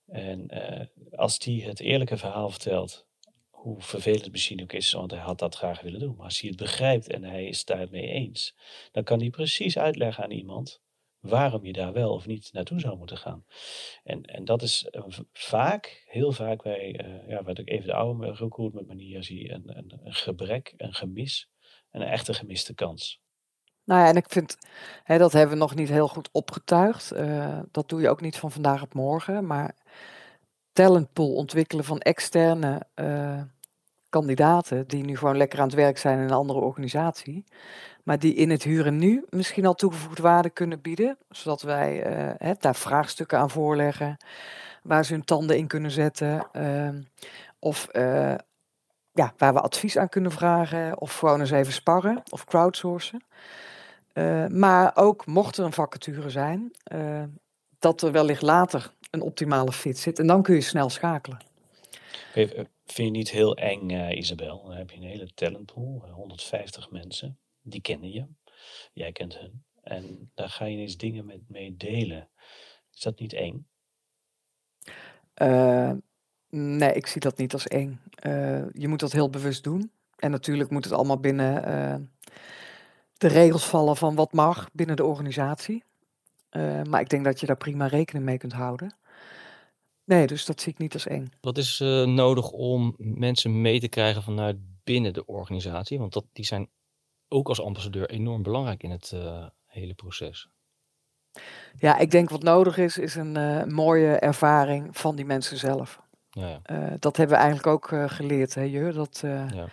En 0.06 0.48
eh, 0.48 0.86
als 1.10 1.38
die 1.38 1.64
het 1.64 1.80
eerlijke 1.80 2.16
verhaal 2.16 2.50
vertelt, 2.50 3.06
hoe 3.50 3.80
vervelend 3.80 4.22
het 4.22 4.32
misschien 4.32 4.62
ook 4.62 4.72
is, 4.72 4.92
want 4.92 5.10
hij 5.10 5.20
had 5.20 5.38
dat 5.38 5.54
graag 5.54 5.80
willen 5.80 6.00
doen, 6.00 6.14
maar 6.16 6.24
als 6.24 6.40
hij 6.40 6.50
het 6.50 6.58
begrijpt 6.58 7.08
en 7.08 7.24
hij 7.24 7.46
is 7.46 7.64
daarmee 7.64 8.08
eens, 8.08 8.54
dan 8.92 9.04
kan 9.04 9.20
hij 9.20 9.30
precies 9.30 9.78
uitleggen 9.78 10.24
aan 10.24 10.30
iemand 10.30 10.84
waarom 11.28 11.64
je 11.64 11.72
daar 11.72 11.92
wel 11.92 12.12
of 12.12 12.26
niet 12.26 12.52
naartoe 12.52 12.80
zou 12.80 12.98
moeten 12.98 13.18
gaan. 13.18 13.44
En, 14.04 14.22
en 14.22 14.44
dat 14.44 14.62
is 14.62 14.84
eh, 14.90 15.02
vaak, 15.32 16.04
heel 16.06 16.32
vaak 16.32 16.62
bij, 16.62 16.96
eh, 16.96 17.28
ja, 17.28 17.42
wat 17.42 17.58
ik 17.58 17.68
even 17.68 17.86
de 17.86 17.94
oude 17.94 18.32
recruitment 18.32 18.86
manier 18.86 19.24
zie, 19.24 19.52
een, 19.52 19.76
een, 19.76 20.14
gebrek, 20.14 20.74
een 20.76 20.94
gemis, 20.94 21.48
en 21.90 22.00
een 22.00 22.08
echte 22.08 22.34
gemiste 22.34 22.74
kans. 22.74 23.20
Nou 23.84 24.00
ja, 24.00 24.08
en 24.08 24.16
ik 24.16 24.28
vind, 24.28 24.56
hè, 25.02 25.18
dat 25.18 25.32
hebben 25.32 25.54
we 25.54 25.62
nog 25.62 25.74
niet 25.74 25.88
heel 25.88 26.08
goed 26.08 26.28
opgetuigd. 26.32 27.10
Eh, 27.10 27.60
dat 27.70 27.88
doe 27.88 28.00
je 28.00 28.08
ook 28.08 28.20
niet 28.20 28.36
van 28.36 28.52
vandaag 28.52 28.82
op 28.82 28.94
morgen. 28.94 29.46
Maar 29.46 29.76
talentpool 30.72 31.34
ontwikkelen 31.34 31.84
van 31.84 31.98
externe 31.98 32.82
kandidaten 34.16 34.88
die 34.88 35.04
nu 35.04 35.16
gewoon 35.16 35.36
lekker 35.36 35.58
aan 35.58 35.66
het 35.66 35.74
werk 35.74 35.98
zijn 35.98 36.18
in 36.18 36.24
een 36.24 36.30
andere 36.30 36.58
organisatie. 36.58 37.44
Maar 38.04 38.18
die 38.18 38.34
in 38.34 38.50
het 38.50 38.62
huren 38.62 38.96
nu 38.96 39.24
misschien 39.28 39.66
al 39.66 39.74
toegevoegde 39.74 40.22
waarde 40.22 40.50
kunnen 40.50 40.80
bieden. 40.80 41.18
Zodat 41.28 41.62
wij 41.62 42.02
eh, 42.02 42.50
daar 42.58 42.74
vraagstukken 42.74 43.38
aan 43.38 43.50
voorleggen. 43.50 44.16
Waar 44.82 45.04
ze 45.04 45.12
hun 45.12 45.24
tanden 45.24 45.56
in 45.56 45.66
kunnen 45.66 45.90
zetten. 45.90 46.48
ehm, 46.52 47.02
of 47.58 47.88
eh, 47.88 48.34
ja, 49.12 49.32
waar 49.36 49.54
we 49.54 49.60
advies 49.60 49.98
aan 49.98 50.08
kunnen 50.08 50.32
vragen. 50.32 51.00
Of 51.00 51.18
gewoon 51.18 51.40
eens 51.40 51.50
even 51.50 51.72
sparren 51.72 52.22
of 52.30 52.44
crowdsourcen. 52.44 53.24
Eh, 54.12 54.46
maar 54.46 54.90
ook 54.94 55.26
mocht 55.26 55.56
er 55.56 55.64
een 55.64 55.72
vacature 55.72 56.30
zijn, 56.30 56.70
dat 57.78 58.02
er 58.02 58.12
wellicht 58.12 58.42
later 58.42 58.92
een 59.10 59.22
optimale 59.22 59.72
fit 59.72 59.98
zit. 59.98 60.18
En 60.18 60.26
dan 60.26 60.42
kun 60.42 60.54
je 60.54 60.60
snel 60.60 60.90
schakelen. 60.90 61.54
Eh, 62.34 62.48
Vind 62.84 63.06
je 63.08 63.10
niet 63.18 63.30
heel 63.30 63.56
eng, 63.56 63.90
eh, 63.90 64.16
Isabel? 64.18 64.62
Dan 64.62 64.76
heb 64.76 64.90
je 64.90 64.96
een 64.96 65.02
hele 65.02 65.34
talentpool, 65.34 66.02
eh, 66.04 66.12
150 66.12 66.90
mensen, 66.90 67.38
die 67.62 67.80
kennen 67.80 68.12
je. 68.12 68.26
Jij 68.92 69.12
kent 69.12 69.38
hun. 69.38 69.64
En 69.82 70.30
daar 70.34 70.48
ga 70.48 70.64
je 70.64 70.72
ineens 70.72 70.96
dingen 70.96 71.26
met 71.26 71.48
mee 71.48 71.76
delen. 71.76 72.28
Is 72.94 73.00
dat 73.00 73.18
niet 73.18 73.32
eng? 73.32 73.66
Eh, 75.34 75.92
nee, 76.48 76.92
ik 76.92 77.06
zie 77.06 77.20
dat 77.20 77.38
niet 77.38 77.52
als 77.52 77.66
eng. 77.66 78.00
Eh, 78.14 78.72
je 78.72 78.88
moet 78.88 79.00
dat 79.00 79.12
heel 79.12 79.30
bewust 79.30 79.64
doen. 79.64 79.90
En 80.16 80.30
natuurlijk 80.30 80.70
moet 80.70 80.84
het 80.84 80.92
allemaal 80.92 81.20
binnen 81.20 81.64
eh, 81.64 81.96
de 83.18 83.28
regels 83.28 83.66
vallen 83.66 83.96
van 83.96 84.14
wat 84.14 84.32
mag 84.32 84.68
binnen 84.72 84.96
de 84.96 85.04
organisatie. 85.04 85.84
Eh, 86.48 86.82
maar 86.82 87.00
ik 87.00 87.08
denk 87.08 87.24
dat 87.24 87.40
je 87.40 87.46
daar 87.46 87.56
prima 87.56 87.86
rekening 87.86 88.24
mee 88.24 88.38
kunt 88.38 88.52
houden. 88.52 88.94
Nee, 90.06 90.26
dus 90.26 90.44
dat 90.44 90.60
zie 90.60 90.72
ik 90.72 90.78
niet 90.78 90.94
als 90.94 91.06
eng. 91.06 91.32
Wat 91.40 91.58
is 91.58 91.80
eh, 91.80 92.04
nodig 92.04 92.50
om 92.50 92.94
mensen 92.98 93.60
mee 93.60 93.80
te 93.80 93.88
krijgen 93.88 94.22
vanuit 94.22 94.56
binnen 94.84 95.12
de 95.12 95.26
organisatie? 95.26 95.98
Want 95.98 96.12
dat, 96.12 96.24
die 96.32 96.44
zijn 96.44 96.68
ook 97.28 97.48
als 97.48 97.60
ambassadeur 97.60 98.10
enorm 98.10 98.42
belangrijk 98.42 98.82
in 98.82 98.90
het 98.90 99.12
eh, 99.12 99.46
hele 99.66 99.94
proces. 99.94 100.48
Ja, 101.78 101.98
ik 101.98 102.10
denk 102.10 102.30
wat 102.30 102.42
nodig 102.42 102.76
is, 102.76 102.98
is 102.98 103.14
een 103.14 103.36
eh, 103.36 103.64
mooie 103.64 104.18
ervaring 104.18 104.96
van 104.98 105.16
die 105.16 105.24
mensen 105.24 105.56
zelf. 105.56 106.00
Ja, 106.30 106.60
ja. 106.62 106.96
Dat 106.98 107.16
hebben 107.16 107.36
we 107.36 107.42
eigenlijk 107.42 107.66
ook 107.66 108.10
geleerd, 108.12 108.54
hè, 108.54 108.62
Jur? 108.62 108.92
Dat, 108.92 109.20
Ja. 109.22 109.68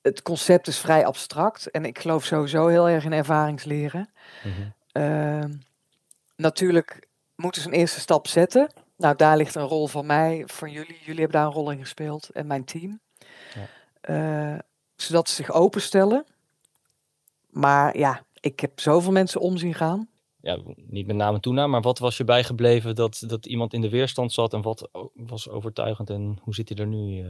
Het 0.00 0.22
concept 0.22 0.66
is 0.66 0.78
vrij 0.78 1.06
abstract 1.06 1.70
en 1.70 1.84
ik 1.84 1.98
geloof 1.98 2.24
sowieso 2.24 2.66
heel 2.66 2.88
erg 2.88 3.04
in 3.04 3.12
ervaringsleren. 3.12 4.10
Mhm. 4.44 4.68
Ehm, 4.92 5.52
natuurlijk 6.36 7.08
moeten 7.36 7.62
ze 7.62 7.68
een 7.68 7.74
eerste 7.74 8.00
stap 8.00 8.26
zetten. 8.26 8.83
Nou, 9.04 9.16
daar 9.16 9.36
ligt 9.36 9.54
een 9.54 9.66
rol 9.66 9.86
van 9.86 10.06
mij, 10.06 10.42
van 10.46 10.70
jullie. 10.70 10.96
Jullie 11.00 11.20
hebben 11.20 11.40
daar 11.40 11.46
een 11.46 11.52
rol 11.52 11.70
in 11.70 11.80
gespeeld 11.80 12.28
en 12.28 12.46
mijn 12.46 12.64
team. 12.64 13.00
Ja. 13.54 13.68
Eh, 14.00 14.58
zodat 14.96 15.28
ze 15.28 15.34
zich 15.34 15.52
openstellen. 15.52 16.24
Maar 17.50 17.98
ja, 17.98 18.24
ik 18.40 18.60
heb 18.60 18.80
zoveel 18.80 19.12
mensen 19.12 19.40
om 19.40 19.56
zien 19.56 19.74
gaan. 19.74 20.08
ja, 20.40 20.58
niet 20.76 21.06
met 21.06 21.16
naam 21.16 21.34
en 21.34 21.40
toenaam, 21.40 21.70
maar 21.70 21.80
wat 21.80 21.98
was 21.98 22.16
je 22.16 22.24
bijgebleven 22.24 22.94
dat, 22.94 23.24
dat 23.26 23.46
iemand 23.46 23.72
in 23.72 23.80
de 23.80 23.88
weerstand 23.88 24.32
zat 24.32 24.52
en 24.52 24.62
wat 24.62 24.88
was 25.14 25.48
overtuigend 25.48 26.10
en 26.10 26.38
hoe 26.42 26.54
zit 26.54 26.68
hij 26.68 26.78
er 26.78 26.86
nu 26.86 27.20
eh, 27.20 27.28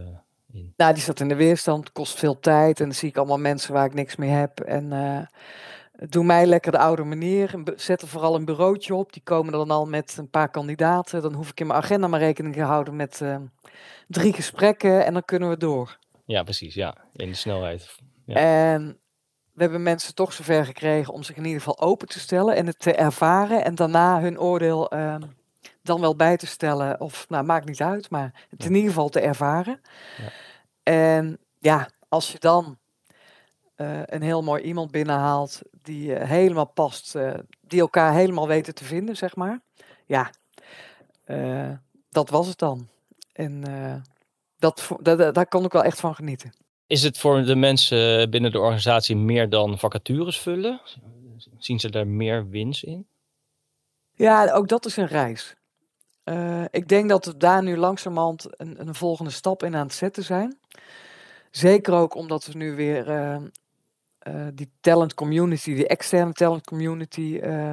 in? 0.53 0.73
Nou, 0.77 0.95
die 0.95 1.03
zat 1.03 1.21
in 1.21 1.29
de 1.29 1.35
weerstand, 1.35 1.93
kost 1.93 2.19
veel 2.19 2.41
tijd. 2.41 2.81
En 2.81 2.85
dan 2.85 2.95
zie 2.95 3.09
ik 3.09 3.17
allemaal 3.17 3.39
mensen 3.39 3.73
waar 3.73 3.87
ik 3.87 3.95
niks 3.95 4.17
mee 4.17 4.31
heb. 4.31 4.61
En 4.61 4.93
eh, 4.93 5.27
doe 5.95 6.25
mij 6.25 6.47
lekker 6.47 6.73
de 6.73 6.79
oude 6.79 7.05
manier. 7.05 7.55
Zet 7.77 8.03
er 8.03 8.09
vooral 8.09 8.35
een 8.35 8.45
bureautje 8.45 8.95
op. 8.95 9.13
Die 9.13 9.23
komen 9.23 9.53
dan 9.53 9.71
al 9.71 9.87
met 9.87 10.17
een 10.19 10.31
paar 10.31 10.51
kandidaten. 10.51 11.23
Dan 11.23 11.33
hoef 11.35 11.51
ik 11.51 11.61
in 11.61 11.67
mijn 11.67 11.79
agenda 11.79 12.07
maar 12.07 12.21
rekening 12.21 12.55
te 12.55 12.63
houden 12.63 12.97
met 12.97 13.21
eh, 13.21 13.37
drie 14.09 14.33
gesprekken. 14.33 15.05
En 15.05 15.13
dan 15.13 15.25
kunnen 15.25 15.49
we 15.49 15.57
door. 15.57 15.99
Ja, 16.25 16.43
precies, 16.43 16.75
ja, 16.75 16.97
in 17.13 17.29
de 17.29 17.35
snelheid. 17.35 17.97
Ja. 18.25 18.35
En 18.35 18.99
we 19.53 19.63
hebben 19.63 19.83
mensen 19.83 20.15
toch 20.15 20.33
zover 20.33 20.65
gekregen 20.65 21.13
om 21.13 21.23
zich 21.23 21.37
in 21.37 21.45
ieder 21.45 21.61
geval 21.61 21.81
open 21.81 22.09
te 22.09 22.21
stellen 22.21 22.57
en 22.57 22.67
het 22.67 22.79
te 22.79 22.95
ervaren. 22.95 23.65
En 23.65 23.75
daarna 23.75 24.21
hun 24.21 24.41
oordeel 24.41 24.91
ehm, 24.91 25.23
dan 25.83 26.01
wel 26.01 26.17
bij 26.17 26.37
te 26.37 26.47
stellen. 26.47 27.01
Of, 27.01 27.29
nou, 27.29 27.45
maakt 27.45 27.67
niet 27.67 27.83
uit, 27.83 28.11
maar 28.11 28.47
het 28.49 28.65
in 28.65 28.75
ieder 28.75 28.89
geval 28.89 29.09
te 29.09 29.21
ervaren. 29.21 29.81
Ja. 30.17 30.29
En 30.83 31.39
ja, 31.59 31.89
als 32.09 32.33
je 32.33 32.39
dan 32.39 32.79
eh, 33.85 34.03
een 34.07 34.23
heel 34.23 34.43
mooi 34.43 34.63
iemand 34.63 34.91
binnenhaalt 34.91 35.61
die 35.83 36.15
eh, 36.15 36.29
helemaal 36.29 36.67
past, 36.67 37.15
eh, 37.15 37.35
die 37.61 37.81
elkaar 37.81 38.15
helemaal 38.15 38.49
weten 38.49 38.75
te 38.75 38.85
vinden, 38.85 39.17
zeg 39.17 39.37
maar. 39.37 39.61
Ja, 40.07 40.31
dat 42.11 42.31
was 42.31 42.47
het 42.47 42.59
dan. 42.59 42.89
En 43.33 43.63
dat, 44.59 44.83
vo- 44.83 44.99
da- 45.03 45.17
da- 45.17 45.31
daar 45.31 45.47
kon 45.49 45.65
ik 45.65 45.73
wel 45.73 45.85
echt 45.85 46.01
van 46.01 46.15
genieten. 46.15 46.53
Is 46.87 47.03
het 47.03 47.19
voor 47.19 47.43
de 47.43 47.55
mensen 47.57 48.31
binnen 48.31 48.53
de 48.53 48.59
organisatie 48.59 49.17
meer 49.17 49.49
dan 49.49 49.79
vacatures 49.79 50.41
vullen? 50.41 50.81
Zien 51.59 51.81
ze 51.81 51.91
daar 51.91 52.07
meer 52.07 52.49
winst 52.49 52.83
in? 52.83 53.07
Ja, 54.15 54.53
ook 54.53 54.69
dat 54.69 54.87
is 54.87 54.97
een 54.97 55.07
reis. 55.07 55.55
Ik 56.71 56.89
denk 56.89 57.09
dat 57.09 57.25
we 57.25 57.37
daar 57.37 57.63
nu 57.63 57.77
langzamerhand 57.77 58.47
een, 58.51 58.89
een 58.89 58.95
volgende 58.95 59.31
stap 59.31 59.63
in 59.63 59.77
aan 59.77 59.87
het 59.87 59.95
zetten 59.95 60.25
zijn. 60.25 60.59
Zeker 61.51 61.95
ook 61.95 62.15
omdat 62.15 62.47
we 62.47 62.57
nu 62.57 62.75
weer 62.75 63.09
eh, 64.25 64.47
die 64.55 64.71
talent 64.81 65.15
community, 65.15 65.75
die 65.75 65.87
externe 65.87 66.33
talent 66.33 66.65
community, 66.67 67.39
eh, 67.43 67.71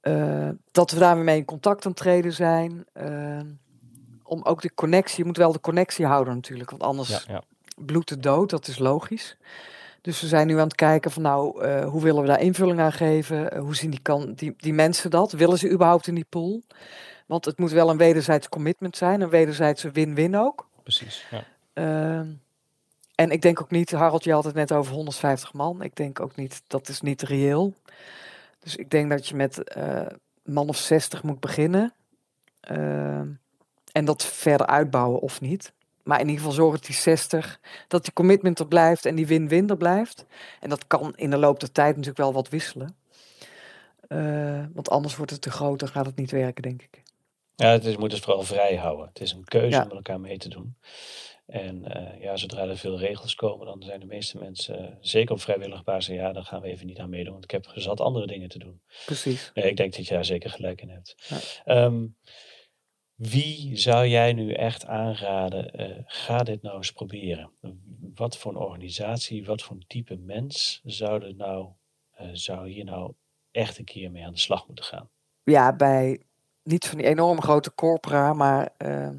eh, 0.00 0.48
dat 0.72 0.90
we 0.90 0.98
daar 0.98 1.14
weer 1.14 1.24
mee 1.24 1.36
in 1.36 1.44
contact 1.44 1.84
aan 1.84 1.90
het 1.90 2.00
treden 2.00 2.32
zijn. 2.32 2.84
Eh, 2.92 3.40
om 4.22 4.42
ook 4.42 4.62
de 4.62 4.74
connectie, 4.74 5.18
je 5.18 5.24
moet 5.24 5.36
wel 5.36 5.52
de 5.52 5.60
connectie 5.60 6.06
houden 6.06 6.34
natuurlijk, 6.34 6.70
want 6.70 6.82
anders 6.82 7.08
Ja, 7.08 7.20
ja. 7.28 7.42
bloedt 7.76 8.10
het 8.10 8.22
dood, 8.22 8.50
dat 8.50 8.66
is 8.68 8.78
logisch. 8.78 9.36
Dus 10.00 10.20
we 10.20 10.26
zijn 10.26 10.46
nu 10.46 10.54
aan 10.54 10.64
het 10.66 10.74
kijken 10.74 11.10
van 11.10 11.22
nou, 11.22 11.62
eh, 11.64 11.84
hoe 11.88 12.02
willen 12.02 12.22
we 12.22 12.28
daar 12.28 12.40
invulling 12.40 12.80
aan 12.80 12.92
geven? 12.92 13.56
Hoe 13.58 13.76
zien 13.76 13.90
die, 13.90 14.00
kan, 14.02 14.32
die, 14.34 14.54
die 14.56 14.72
mensen 14.72 15.10
dat? 15.10 15.32
Willen 15.32 15.58
ze 15.58 15.70
überhaupt 15.70 16.06
in 16.06 16.14
die 16.14 16.26
pool? 16.28 16.62
Want 17.26 17.44
het 17.44 17.58
moet 17.58 17.70
wel 17.70 17.90
een 17.90 17.96
wederzijds 17.96 18.48
commitment 18.48 18.96
zijn, 18.96 19.20
een 19.20 19.28
wederzijdse 19.28 19.90
win-win 19.90 20.36
ook. 20.36 20.68
precies. 20.82 21.26
Ja. 21.30 21.44
En 23.20 23.30
ik 23.30 23.42
denk 23.42 23.60
ook 23.60 23.70
niet, 23.70 23.90
Harold, 23.90 24.24
je 24.24 24.32
had 24.32 24.44
het 24.44 24.54
net 24.54 24.72
over 24.72 24.94
150 24.94 25.52
man. 25.52 25.82
Ik 25.82 25.96
denk 25.96 26.20
ook 26.20 26.36
niet, 26.36 26.62
dat 26.66 26.88
is 26.88 27.00
niet 27.00 27.22
reëel. 27.22 27.74
Dus 28.60 28.76
ik 28.76 28.90
denk 28.90 29.10
dat 29.10 29.28
je 29.28 29.34
met 29.34 29.62
eh 29.64 30.06
man 30.44 30.68
of 30.68 30.76
60 30.76 31.22
moet 31.22 31.40
beginnen. 31.40 31.92
Ehm, 32.60 33.28
en 33.92 34.04
dat 34.04 34.24
verder 34.24 34.66
uitbouwen 34.66 35.20
of 35.20 35.40
niet. 35.40 35.72
Maar 36.02 36.20
in 36.20 36.24
ieder 36.26 36.38
geval 36.40 36.52
zorgen 36.56 36.78
dat 36.78 36.86
die 36.86 36.96
60, 36.96 37.60
dat 37.88 38.02
die 38.04 38.12
commitment 38.12 38.58
er 38.58 38.66
blijft 38.66 39.06
en 39.06 39.14
die 39.14 39.26
win-win 39.26 39.70
er 39.70 39.76
blijft. 39.76 40.24
En 40.60 40.68
dat 40.68 40.86
kan 40.86 41.12
in 41.16 41.30
de 41.30 41.38
loop 41.38 41.60
der 41.60 41.72
tijd 41.72 41.90
natuurlijk 41.90 42.18
wel 42.18 42.32
wat 42.32 42.48
wisselen. 42.48 42.96
Eh, 44.08 44.64
want 44.72 44.90
anders 44.90 45.16
wordt 45.16 45.30
het 45.30 45.42
te 45.42 45.50
groot, 45.50 45.78
dan 45.78 45.88
gaat 45.88 46.06
het 46.06 46.16
niet 46.16 46.30
werken, 46.30 46.62
denk 46.62 46.82
ik. 46.82 47.02
Ja, 47.54 47.68
het 47.68 47.84
is, 47.84 47.96
moet 47.96 48.12
het 48.12 48.20
vooral 48.24 48.42
vrij 48.42 48.76
houden. 48.76 49.06
Het 49.06 49.20
is 49.20 49.32
een 49.32 49.44
keuze 49.44 49.76
Ja. 49.76 49.82
om 49.82 49.86
met 49.88 49.96
elkaar 49.96 50.20
mee 50.20 50.38
te 50.38 50.48
doen. 50.48 50.74
En 51.50 51.84
eh, 51.84 52.20
ja, 52.20 52.36
zodra 52.36 52.66
er 52.66 52.76
veel 52.76 52.98
regels 52.98 53.34
komen, 53.34 53.66
dan 53.66 53.82
zijn 53.82 54.00
de 54.00 54.06
meeste 54.06 54.38
mensen, 54.38 54.78
eh, 54.78 54.96
zeker 55.00 55.34
op 55.34 55.40
vrijwillige 55.40 55.82
basis, 55.82 56.14
ja, 56.14 56.32
dan 56.32 56.44
gaan 56.44 56.60
we 56.60 56.68
even 56.68 56.86
niet 56.86 56.98
aan 56.98 57.10
meedoen, 57.10 57.32
want 57.32 57.44
ik 57.44 57.50
heb 57.50 57.66
gezat 57.66 58.00
andere 58.00 58.26
dingen 58.26 58.48
te 58.48 58.58
doen. 58.58 58.82
Precies. 59.06 59.50
Nee, 59.54 59.70
ik 59.70 59.76
denk 59.76 59.96
dat 59.96 60.06
je 60.06 60.14
daar 60.14 60.24
zeker 60.24 60.50
gelijk 60.50 60.80
in 60.82 60.88
hebt. 60.88 61.14
Ja. 61.28 61.38
Ehm, 61.64 62.06
wie 63.14 63.76
zou 63.76 64.06
jij 64.06 64.32
nu 64.32 64.52
echt 64.52 64.86
aanraden, 64.86 65.72
eh, 65.72 66.02
ga 66.04 66.42
dit 66.42 66.62
nou 66.62 66.76
eens 66.76 66.92
proberen? 66.92 67.52
Wat 68.14 68.36
voor 68.36 68.52
een 68.52 68.58
organisatie, 68.58 69.44
wat 69.44 69.62
voor 69.62 69.76
een 69.76 69.86
type 69.86 70.16
mens 70.16 70.80
zou, 70.84 71.24
er 71.24 71.34
nou, 71.34 71.68
zou 72.32 72.70
hier 72.70 72.84
nou 72.84 73.14
echt 73.50 73.78
een 73.78 73.84
keer 73.84 74.10
mee 74.10 74.24
aan 74.24 74.32
de 74.32 74.38
slag 74.38 74.66
moeten 74.66 74.84
gaan? 74.84 75.10
ja, 75.50 75.76
bij 75.76 76.22
niet 76.62 76.86
van 76.86 76.98
die 76.98 77.06
enorme 77.06 77.40
grote 77.40 77.74
corpora, 77.74 78.32
maar 78.32 78.68
eh, 78.76 79.10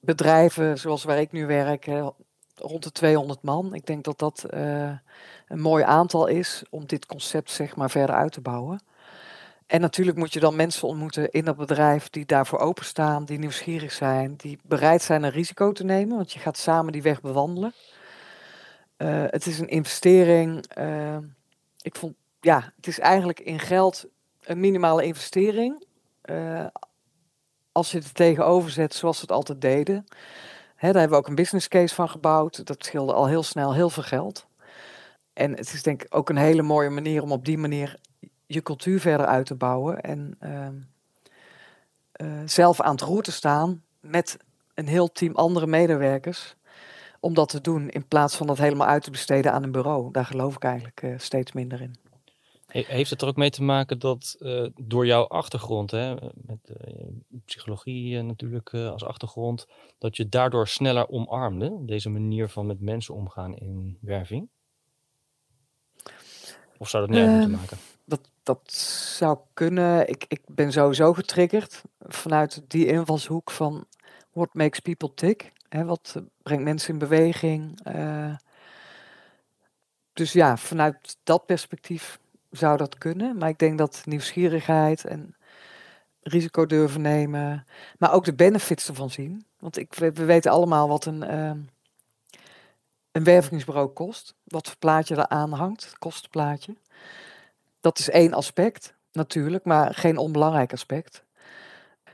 bedrijven 0.00 0.78
zoals 0.78 1.04
waar 1.04 1.18
ik 1.18 1.32
nu 1.32 1.46
werk, 1.46 1.86
rond 2.54 2.82
de 2.82 2.92
200 2.92 3.42
man. 3.42 3.74
Ik 3.74 3.86
denk 3.86 4.04
dat 4.04 4.18
dat 4.18 4.44
eh, 4.44 4.90
een 5.48 5.60
mooi 5.60 5.84
aantal 5.84 6.26
is 6.26 6.62
om 6.70 6.86
dit 6.86 7.06
concept 7.06 7.50
zeg 7.50 7.76
maar 7.76 7.90
verder 7.90 8.16
uit 8.16 8.32
te 8.32 8.40
bouwen. 8.40 8.82
En 9.66 9.80
natuurlijk 9.80 10.16
moet 10.16 10.32
je 10.32 10.40
dan 10.40 10.56
mensen 10.56 10.88
ontmoeten 10.88 11.30
in 11.30 11.44
dat 11.44 11.56
bedrijf 11.56 12.08
die 12.08 12.26
daarvoor 12.26 12.58
openstaan, 12.58 13.24
die 13.24 13.38
nieuwsgierig 13.38 13.92
zijn, 13.92 14.34
die 14.36 14.58
bereid 14.62 15.02
zijn 15.02 15.22
een 15.22 15.30
risico 15.30 15.72
te 15.72 15.84
nemen, 15.84 16.16
want 16.16 16.32
je 16.32 16.38
gaat 16.38 16.56
samen 16.56 16.92
die 16.92 17.02
weg 17.02 17.20
bewandelen. 17.20 17.72
Eh, 18.96 19.24
het 19.26 19.46
is 19.46 19.58
een 19.58 19.68
investering. 19.68 20.66
eh, 20.66 21.16
ik 21.82 21.96
vond, 21.96 22.14
ja, 22.40 22.72
het 22.76 22.86
is 22.86 22.98
eigenlijk 22.98 23.40
in 23.40 23.58
geld 23.58 24.06
een 24.40 24.60
minimale 24.60 25.04
investering. 25.04 25.86
Als 27.78 27.90
je 27.90 27.98
het 27.98 28.14
tegenover 28.14 28.70
zet 28.70 28.94
zoals 28.94 29.16
we 29.16 29.22
het 29.22 29.32
altijd 29.32 29.60
deden. 29.60 30.06
Hè, 30.74 30.92
daar 30.92 31.00
hebben 31.00 31.18
we 31.18 31.24
ook 31.24 31.28
een 31.28 31.34
business 31.34 31.68
case 31.68 31.94
van 31.94 32.08
gebouwd. 32.08 32.66
Dat 32.66 32.84
scheelde 32.84 33.12
al 33.12 33.26
heel 33.26 33.42
snel 33.42 33.74
heel 33.74 33.90
veel 33.90 34.02
geld. 34.02 34.46
En 35.32 35.50
het 35.50 35.72
is 35.72 35.82
denk 35.82 36.02
ik 36.02 36.14
ook 36.14 36.28
een 36.28 36.36
hele 36.36 36.62
mooie 36.62 36.90
manier 36.90 37.22
om 37.22 37.32
op 37.32 37.44
die 37.44 37.58
manier 37.58 37.96
je 38.46 38.62
cultuur 38.62 39.00
verder 39.00 39.26
uit 39.26 39.46
te 39.46 39.54
bouwen. 39.54 40.00
En 40.00 40.36
ehm, 40.40 40.74
eh, 42.12 42.42
zelf 42.44 42.80
aan 42.80 42.92
het 42.92 43.00
roer 43.00 43.22
te 43.22 43.32
staan 43.32 43.82
met 44.00 44.36
een 44.74 44.88
heel 44.88 45.12
team 45.12 45.34
andere 45.34 45.66
medewerkers. 45.66 46.56
Om 47.20 47.34
dat 47.34 47.48
te 47.48 47.60
doen 47.60 47.88
in 47.88 48.08
plaats 48.08 48.36
van 48.36 48.46
dat 48.46 48.58
helemaal 48.58 48.86
uit 48.86 49.02
te 49.02 49.10
besteden 49.10 49.52
aan 49.52 49.62
een 49.62 49.72
bureau. 49.72 50.12
Daar 50.12 50.26
geloof 50.26 50.54
ik 50.54 50.64
eigenlijk 50.64 51.02
eh, 51.02 51.14
steeds 51.16 51.52
minder 51.52 51.80
in. 51.80 52.07
He- 52.68 52.84
Heeft 52.86 53.10
het 53.10 53.22
er 53.22 53.28
ook 53.28 53.36
mee 53.36 53.50
te 53.50 53.62
maken 53.62 53.98
dat 53.98 54.36
eh, 54.38 54.66
door 54.80 55.06
jouw 55.06 55.26
achtergrond, 55.26 55.90
hè, 55.90 56.14
met 56.34 56.70
eh, 56.76 57.06
psychologie 57.44 58.18
eh, 58.18 58.24
natuurlijk 58.24 58.74
als 58.74 59.04
achtergrond, 59.04 59.66
dat 59.98 60.16
je 60.16 60.28
daardoor 60.28 60.68
sneller 60.68 61.08
omarmde, 61.08 61.78
deze 61.84 62.08
manier 62.08 62.48
van 62.48 62.66
met 62.66 62.80
mensen 62.80 63.14
omgaan 63.14 63.56
in 63.56 63.98
werving? 64.00 64.48
Of 66.78 66.88
zou 66.88 67.06
dat 67.06 67.16
uit 67.16 67.30
moeten 67.30 67.50
Ehm, 67.50 67.58
maken? 67.60 67.78
Dat, 68.04 68.30
dat 68.42 68.72
zou 68.72 69.38
kunnen. 69.52 70.08
Ik, 70.08 70.24
ik 70.28 70.40
ben 70.46 70.72
sowieso 70.72 71.12
getriggerd 71.12 71.82
vanuit 72.00 72.62
die 72.70 72.86
invalshoek 72.86 73.50
van 73.50 73.86
what 74.32 74.54
makes 74.54 74.80
people 74.80 75.14
tick. 75.14 75.52
Hè, 75.68 75.84
wat 75.84 76.22
brengt 76.42 76.64
mensen 76.64 76.92
in 76.92 76.98
beweging. 76.98 77.80
dus 80.12 80.32
ja, 80.32 80.56
vanuit 80.56 81.16
dat 81.24 81.46
perspectief 81.46 82.18
zou 82.50 82.76
dat 82.76 82.98
kunnen. 82.98 83.36
Maar 83.36 83.48
ik 83.48 83.58
denk 83.58 83.78
dat 83.78 84.02
nieuwsgierigheid 84.04 85.04
en 85.04 85.36
risico 86.22 86.66
durven 86.66 87.00
nemen, 87.00 87.66
maar 87.98 88.12
ook 88.12 88.24
de 88.24 88.34
benefits 88.34 88.88
ervan 88.88 89.10
zien. 89.10 89.46
Want 89.58 89.78
ik, 89.78 89.94
we, 89.94 90.12
we 90.12 90.24
weten 90.24 90.50
allemaal 90.50 90.88
wat 90.88 91.04
een, 91.04 91.22
ehm, 91.22 91.58
een 93.12 93.24
wervingsbureau 93.24 93.88
kost. 93.88 94.34
Wat 94.44 94.66
voor 94.66 94.76
plaatje 94.76 95.14
er 95.14 95.28
aan 95.28 95.52
hangt, 95.52 95.92
kostenplaatje. 95.98 96.76
Dat 97.80 97.98
is 97.98 98.10
één 98.10 98.32
aspect, 98.32 98.94
natuurlijk, 99.12 99.64
maar 99.64 99.94
geen 99.94 100.16
onbelangrijk 100.16 100.72
aspect. 100.72 101.24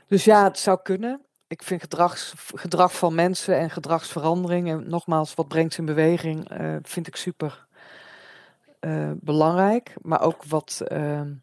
Dus 0.07 0.23
ja, 0.23 0.43
het 0.43 0.59
zou 0.59 0.79
kunnen. 0.83 1.21
Ik 1.47 1.63
vind 1.63 1.81
gedrags, 1.81 2.33
gedrag 2.35 2.95
van 2.95 3.15
mensen 3.15 3.57
en 3.57 3.69
gedragsverandering, 3.69 4.69
en 4.69 4.89
nogmaals, 4.89 5.33
wat 5.33 5.47
brengt 5.47 5.73
ze 5.73 5.79
in 5.79 5.85
beweging, 5.85 6.49
eh, 6.49 6.75
vind 6.81 7.07
ik 7.07 7.15
super 7.15 7.65
eh, 8.85 9.11
belangrijk. 9.15 9.93
Maar 10.01 10.21
ook 10.21 10.43
wat, 10.43 10.81
ehm, 10.87 11.33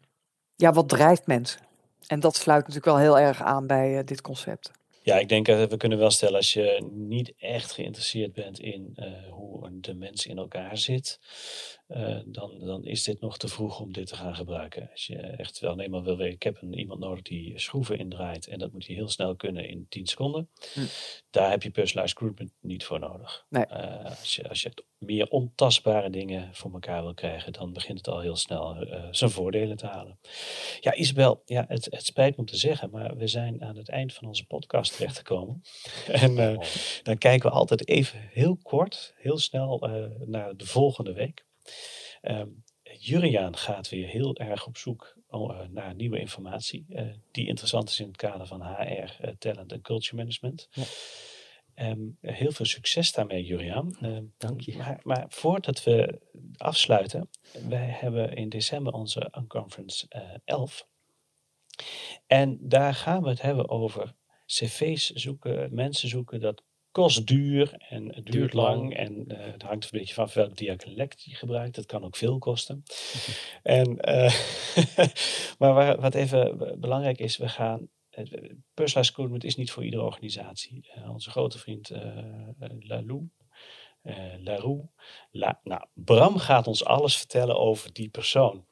ja, 0.55 0.73
wat 0.73 0.89
drijft 0.89 1.27
mensen. 1.27 1.61
En 2.07 2.19
dat 2.19 2.35
sluit 2.35 2.59
natuurlijk 2.59 2.85
wel 2.85 2.97
heel 2.97 3.19
erg 3.19 3.41
aan 3.41 3.67
bij 3.67 3.97
eh, 3.97 4.05
dit 4.05 4.21
concept. 4.21 4.71
Ja, 5.01 5.17
ik 5.17 5.29
denk 5.29 5.45
dat 5.45 5.69
we 5.69 5.77
kunnen 5.77 5.97
wel 5.97 6.11
stellen 6.11 6.35
als 6.35 6.53
je 6.53 6.89
niet 6.91 7.33
echt 7.37 7.71
geïnteresseerd 7.71 8.33
bent 8.33 8.59
in 8.59 8.93
eh, 8.95 9.11
hoe 9.29 9.79
de 9.79 9.93
mens 9.93 10.25
in 10.25 10.37
elkaar 10.37 10.77
zit, 10.77 11.19
eh, 11.87 12.19
dan, 12.25 12.59
dan 12.59 12.85
is 12.85 13.03
dit 13.03 13.21
nog 13.21 13.37
te 13.37 13.47
vroeg 13.47 13.79
om 13.79 13.93
dit 13.93 14.07
te 14.07 14.15
gaan 14.15 14.35
gebruiken. 14.35 14.89
Als 14.91 15.07
je 15.07 15.17
echt 15.17 15.59
wel 15.59 15.75
nee, 15.75 15.89
maar 15.89 16.03
wil 16.03 16.17
weten, 16.17 16.33
ik 16.33 16.43
heb 16.43 16.61
een, 16.61 16.77
iemand 16.77 16.99
nodig 16.99 17.21
die 17.21 17.59
schroeven 17.59 17.97
indraait 17.97 18.47
en 18.47 18.59
dat 18.59 18.71
moet 18.71 18.87
hij 18.87 18.95
heel 18.95 19.09
snel 19.09 19.35
kunnen 19.35 19.67
in 19.67 19.85
10 19.89 20.05
seconden. 20.05 20.49
Hm. 20.73 20.79
Daar 21.29 21.49
heb 21.49 21.63
je 21.63 21.71
personalized 21.71 22.17
recruitment 22.17 22.51
niet 22.61 22.83
voor 22.83 22.99
nodig. 22.99 23.45
Nee. 23.49 23.65
Eh, 23.65 24.05
als, 24.05 24.35
je, 24.35 24.49
als 24.49 24.61
je 24.61 24.71
meer 24.97 25.29
ontastbare 25.29 26.09
dingen 26.09 26.55
voor 26.55 26.73
elkaar 26.73 27.03
wil 27.03 27.13
krijgen, 27.13 27.53
dan 27.53 27.73
begint 27.73 27.97
het 27.97 28.07
al 28.07 28.19
heel 28.19 28.35
snel 28.35 28.75
eh, 28.75 29.07
zijn 29.11 29.29
voordelen 29.29 29.77
te 29.77 29.85
halen. 29.85 30.19
Ja, 30.79 30.93
Isabel, 30.93 31.41
ja, 31.45 31.65
het, 31.67 31.87
het 31.89 32.05
spijt 32.05 32.31
me 32.31 32.37
om 32.37 32.45
te 32.45 32.57
zeggen, 32.57 32.89
maar 32.89 33.17
we 33.17 33.27
zijn 33.27 33.63
aan 33.63 33.77
het 33.77 33.89
eind 33.89 34.13
van 34.13 34.27
onze 34.27 34.45
podcast 34.45 34.95
terechtgekomen. 34.95 35.61
En 36.23 36.35
dan 37.03 37.17
kijken 37.17 37.49
we 37.49 37.55
altijd 37.55 37.87
even 37.87 38.19
heel 38.31 38.57
kort, 38.61 39.13
heel 39.17 39.37
snel 39.37 39.89
naar 40.25 40.57
de 40.57 40.65
volgende 40.65 41.13
week. 41.13 41.45
Ehm 42.21 42.49
Juriaan 42.99 43.57
gaat 43.57 43.89
weer 43.89 44.07
heel 44.07 44.35
erg 44.35 44.67
op 44.67 44.77
zoek 44.77 45.17
oh, 45.27 45.59
eh, 45.59 45.67
naar 45.69 45.95
nieuwe 45.95 46.19
informatie, 46.19 46.85
eh, 46.89 47.05
die 47.31 47.47
interessant 47.47 47.89
is 47.89 47.99
in 47.99 48.07
het 48.07 48.17
kader 48.17 48.47
van 48.47 48.61
HR, 48.61 49.21
eh, 49.21 49.33
talent 49.37 49.71
en 49.71 49.81
culture 49.81 50.15
management. 50.15 50.67
Ja. 50.71 50.83
Ehm, 51.73 51.99
heel 52.21 52.51
veel 52.51 52.65
succes 52.65 53.11
daarmee, 53.11 53.43
Juriaan. 53.43 53.97
Ehm, 54.01 54.23
Dank 54.37 54.61
je. 54.61 54.77
Maar, 54.77 54.99
maar 55.03 55.25
voordat 55.29 55.83
we 55.83 56.19
afsluiten, 56.57 57.29
wij 57.67 57.87
hebben 57.89 58.33
in 58.33 58.49
december 58.49 58.93
onze 58.93 59.33
Unconference 59.37 60.05
eh 60.09 60.21
11. 60.45 60.87
En 62.27 62.57
daar 62.61 62.93
gaan 62.93 63.23
we 63.23 63.29
het 63.29 63.41
hebben 63.41 63.69
over 63.69 64.13
cv's 64.45 65.09
zoeken, 65.09 65.73
mensen 65.73 66.09
zoeken. 66.09 66.39
Dat 66.39 66.63
kost 66.93 67.27
duur 67.27 67.73
en 67.89 68.05
het 68.05 68.13
duurt 68.13 68.31
Duurt 68.31 68.53
lang. 68.53 68.95
En 68.95 69.27
eh, 69.27 69.51
het 69.51 69.61
hangt 69.61 69.83
een 69.83 69.99
beetje 69.99 70.13
van 70.13 70.29
welk 70.33 70.57
dialect 70.57 71.23
je 71.23 71.35
gebruikt. 71.35 71.75
Dat 71.75 71.85
kan 71.85 72.03
ook 72.03 72.15
veel 72.15 72.37
kosten. 72.37 72.83
en, 73.63 73.99
eh, 73.99 74.33
maar 75.59 75.73
waar, 75.73 76.01
wat 76.01 76.15
even 76.15 76.57
be- 76.57 76.77
belangrijk 76.77 77.19
is, 77.19 77.37
we 77.37 77.49
gaan... 77.49 77.89
Personalized 78.73 79.15
recruitment 79.15 79.43
is 79.43 79.55
niet 79.55 79.71
voor 79.71 79.83
iedere 79.83 80.03
organisatie. 80.03 80.91
Eh, 80.93 81.09
onze 81.11 81.29
grote 81.29 81.59
vriend 81.59 81.91
Lalou, 82.79 83.29
Larue, 84.37 84.89
La, 85.31 85.59
nou, 85.63 85.85
Bram 85.93 86.37
gaat 86.37 86.67
ons 86.67 86.85
alles 86.85 87.17
vertellen 87.17 87.57
over 87.57 87.93
die 87.93 88.09
persoon. 88.09 88.65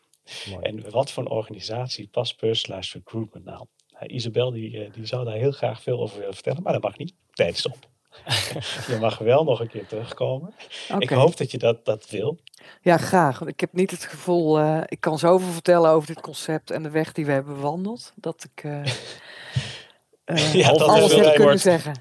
Mooi. 0.50 0.64
En 0.64 0.90
wat 0.90 1.12
voor 1.12 1.24
een 1.24 1.30
organisatie 1.30 2.08
past 2.08 2.38
personalized 2.38 2.94
recruitment 2.94 3.46
nou? 3.46 3.66
Isabel 4.06 4.52
die, 4.52 4.90
die 4.90 5.06
zou 5.06 5.26
daar 5.26 5.38
heel 5.38 5.52
graag 5.52 5.82
veel 5.82 6.00
over 6.02 6.18
willen 6.20 6.34
vertellen, 6.34 6.64
maar 6.64 6.74
dat 6.74 6.82
mag 6.82 6.98
niet. 6.98 7.14
Tijd 7.34 7.56
is 7.58 7.66
op. 7.66 7.91
je 8.88 8.98
mag 9.00 9.18
wel 9.18 9.44
nog 9.44 9.60
een 9.60 9.70
keer 9.70 9.88
terugkomen. 9.88 10.54
Ik 11.00 11.10
hoop 11.10 11.38
dat 11.38 11.52
je 11.52 11.58
dat, 11.58 11.86
dat 11.86 12.10
wil. 12.10 12.40
Ja, 12.82 12.98
graag. 12.98 13.42
Ik 13.42 13.60
heb 13.60 13.74
niet 13.74 13.92
het 13.92 14.06
gevoel, 14.06 14.60
eh, 14.60 14.82
ik 14.86 15.00
kan 15.00 15.20
zoveel 15.20 15.52
vertellen 15.52 15.92
over 15.92 16.08
dit 16.08 16.22
concept 16.22 16.72
en 16.72 16.84
de 16.84 16.90
weg 16.90 17.12
die 17.12 17.26
we 17.26 17.32
hebben 17.32 17.56
bewandeld, 17.56 18.14
dat 18.16 18.48
ik 18.54 18.64
eh, 18.64 18.82
eh, 20.24 20.54
Ja, 20.54 20.72
dat 20.72 20.82
alles 20.82 21.14
wil 21.14 21.18
heb 21.18 21.28
kunnen 21.28 21.42
wordt. 21.44 21.62
zeggen. 21.62 21.94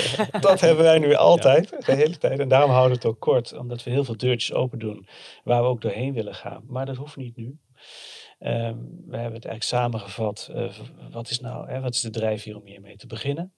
Dat 0.40 0.60
hebben 0.60 0.84
wij 0.84 0.98
nu 0.98 1.14
altijd, 1.14 1.86
de 1.86 1.94
hele 1.94 2.18
tijd. 2.18 2.38
En 2.38 2.48
daarom 2.48 2.70
houden 2.70 2.90
we 2.90 2.96
het 2.96 3.06
ook 3.06 3.20
kort, 3.20 3.52
omdat 3.52 3.82
we 3.82 3.90
heel 3.90 4.04
veel 4.04 4.16
deurtjes 4.16 4.52
open 4.52 4.78
doen 4.78 5.08
waar 5.44 5.62
we 5.62 5.68
ook 5.68 5.80
doorheen 5.80 6.12
willen 6.14 6.34
gaan. 6.34 6.64
Maar 6.66 6.86
dat 6.86 6.96
hoeft 6.96 7.16
niet 7.16 7.36
nu. 7.36 7.58
Ehm, 8.38 8.76
we 9.06 9.16
hebben 9.16 9.40
het 9.40 9.44
eigenlijk 9.44 9.62
samengevat. 9.62 10.50
wat 11.10 11.30
is 11.30 11.40
nou, 11.40 11.70
hè, 11.70 11.80
wat 11.80 11.94
is 11.94 12.00
de 12.00 12.10
drijfveer 12.10 12.56
om 12.56 12.66
hiermee 12.66 12.96
te 12.96 13.06
beginnen? 13.06 13.52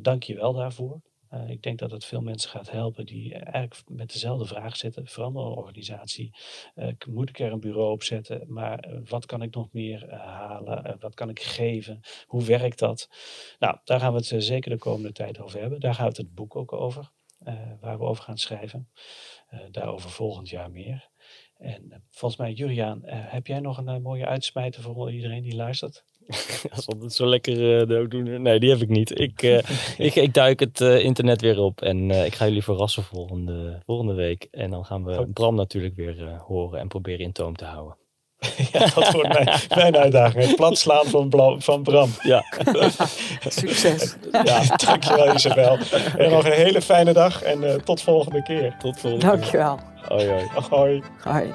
Dank 0.00 0.22
je 0.22 0.34
wel 0.34 0.52
daarvoor. 0.52 1.00
Eh, 1.28 1.50
ik 1.50 1.62
denk 1.62 1.78
dat 1.78 1.90
het 1.90 2.04
veel 2.04 2.20
mensen 2.20 2.50
gaat 2.50 2.70
helpen 2.70 3.06
die 3.06 3.34
eigenlijk 3.34 3.88
met 3.88 4.12
dezelfde 4.12 4.46
vraag 4.46 4.76
zitten. 4.76 5.06
Verander 5.06 5.44
een 5.44 5.52
organisatie. 5.52 6.34
Eh, 6.74 6.92
moet 7.08 7.28
ik 7.28 7.38
er 7.38 7.52
een 7.52 7.60
bureau 7.60 7.90
op 7.90 8.02
zetten? 8.02 8.44
Maar 8.52 8.78
eh, 8.78 8.98
wat 9.04 9.26
kan 9.26 9.42
ik 9.42 9.54
nog 9.54 9.72
meer 9.72 10.14
halen? 10.14 10.96
Wat 11.00 11.14
kan 11.14 11.28
ik 11.28 11.40
geven? 11.40 12.00
Hoe 12.26 12.44
werkt 12.44 12.78
dat? 12.78 13.08
Nou, 13.58 13.78
daar 13.84 14.00
gaan 14.00 14.12
we 14.12 14.18
het 14.18 14.44
zeker 14.44 14.70
de 14.70 14.78
komende 14.78 15.12
tijd 15.12 15.40
over 15.40 15.60
hebben. 15.60 15.80
Daar 15.80 15.94
gaat 15.94 16.16
het 16.16 16.34
boek 16.34 16.56
ook 16.56 16.72
over, 16.72 17.10
waar 17.80 17.98
we 17.98 18.04
over 18.04 18.24
gaan 18.24 18.38
schrijven. 18.38 18.88
Daarover 19.70 20.10
volgend 20.10 20.48
jaar 20.48 20.70
meer. 20.70 21.08
En 21.56 22.04
volgens 22.10 22.40
mij, 22.40 22.52
Juriaan, 22.52 23.00
heb 23.04 23.46
jij 23.46 23.60
nog 23.60 23.78
een 23.78 24.02
mooie 24.02 24.26
uitsmijter 24.26 24.82
voor 24.82 25.12
iedereen 25.12 25.42
die 25.42 25.56
luistert? 25.56 26.04
Dat 26.68 26.78
is 26.78 26.86
altijd 26.88 27.12
zo 27.12 27.26
lekker 27.26 27.80
eh 27.80 27.88
dooddoener. 27.88 28.40
Nee, 28.40 28.60
die 28.60 28.70
heb 28.70 28.80
ik 28.80 28.88
niet. 28.88 29.20
Ik, 29.20 29.42
eh, 29.42 29.58
ik, 30.06 30.14
ik 30.14 30.34
duik 30.34 30.60
het 30.60 30.80
eh, 30.80 31.04
internet 31.04 31.40
weer 31.40 31.58
op 31.60 31.80
en 31.80 32.10
eh, 32.10 32.24
ik 32.24 32.34
ga 32.34 32.44
jullie 32.46 32.62
verrassen 32.62 33.02
volgende, 33.02 33.78
volgende 33.86 34.14
week. 34.14 34.48
En 34.50 34.70
dan 34.70 34.84
gaan 34.84 35.04
we. 35.04 35.26
Bram 35.32 35.54
natuurlijk 35.54 35.96
weer 35.96 36.26
eh, 36.26 36.40
horen 36.40 36.80
en 36.80 36.88
proberen 36.88 37.20
in 37.24 37.32
toom 37.32 37.56
te 37.56 37.64
houden. 37.64 37.96
ja, 38.72 38.78
dat 38.94 39.10
wordt 39.12 39.32
mijn, 39.32 39.58
mijn 39.74 39.96
uitdaging. 39.96 40.44
Het 40.46 40.56
plat 40.56 40.78
slaan 40.78 41.06
van, 41.06 41.28
Bla- 41.28 41.58
van 41.58 41.82
Bram. 41.82 42.10
Ja, 42.22 42.44
Succes. 43.48 44.16
Ja, 44.32 44.62
dankjewel 44.76 45.34
Isabel. 45.34 45.78
En 46.18 46.30
nog 46.30 46.44
een 46.44 46.52
hele 46.52 46.82
fijne 46.82 47.12
dag 47.12 47.42
en 47.42 47.64
eh, 47.64 47.74
tot 47.74 48.02
volgende 48.02 48.42
keer. 48.42 48.76
tot 48.78 49.00
volgende 49.00 49.26
keer. 49.26 49.36
Dankjewel. 49.38 49.78
Hoi, 50.08 50.26
hoi. 50.28 50.46
Hoi. 50.70 51.02
Hoi. 51.22 51.52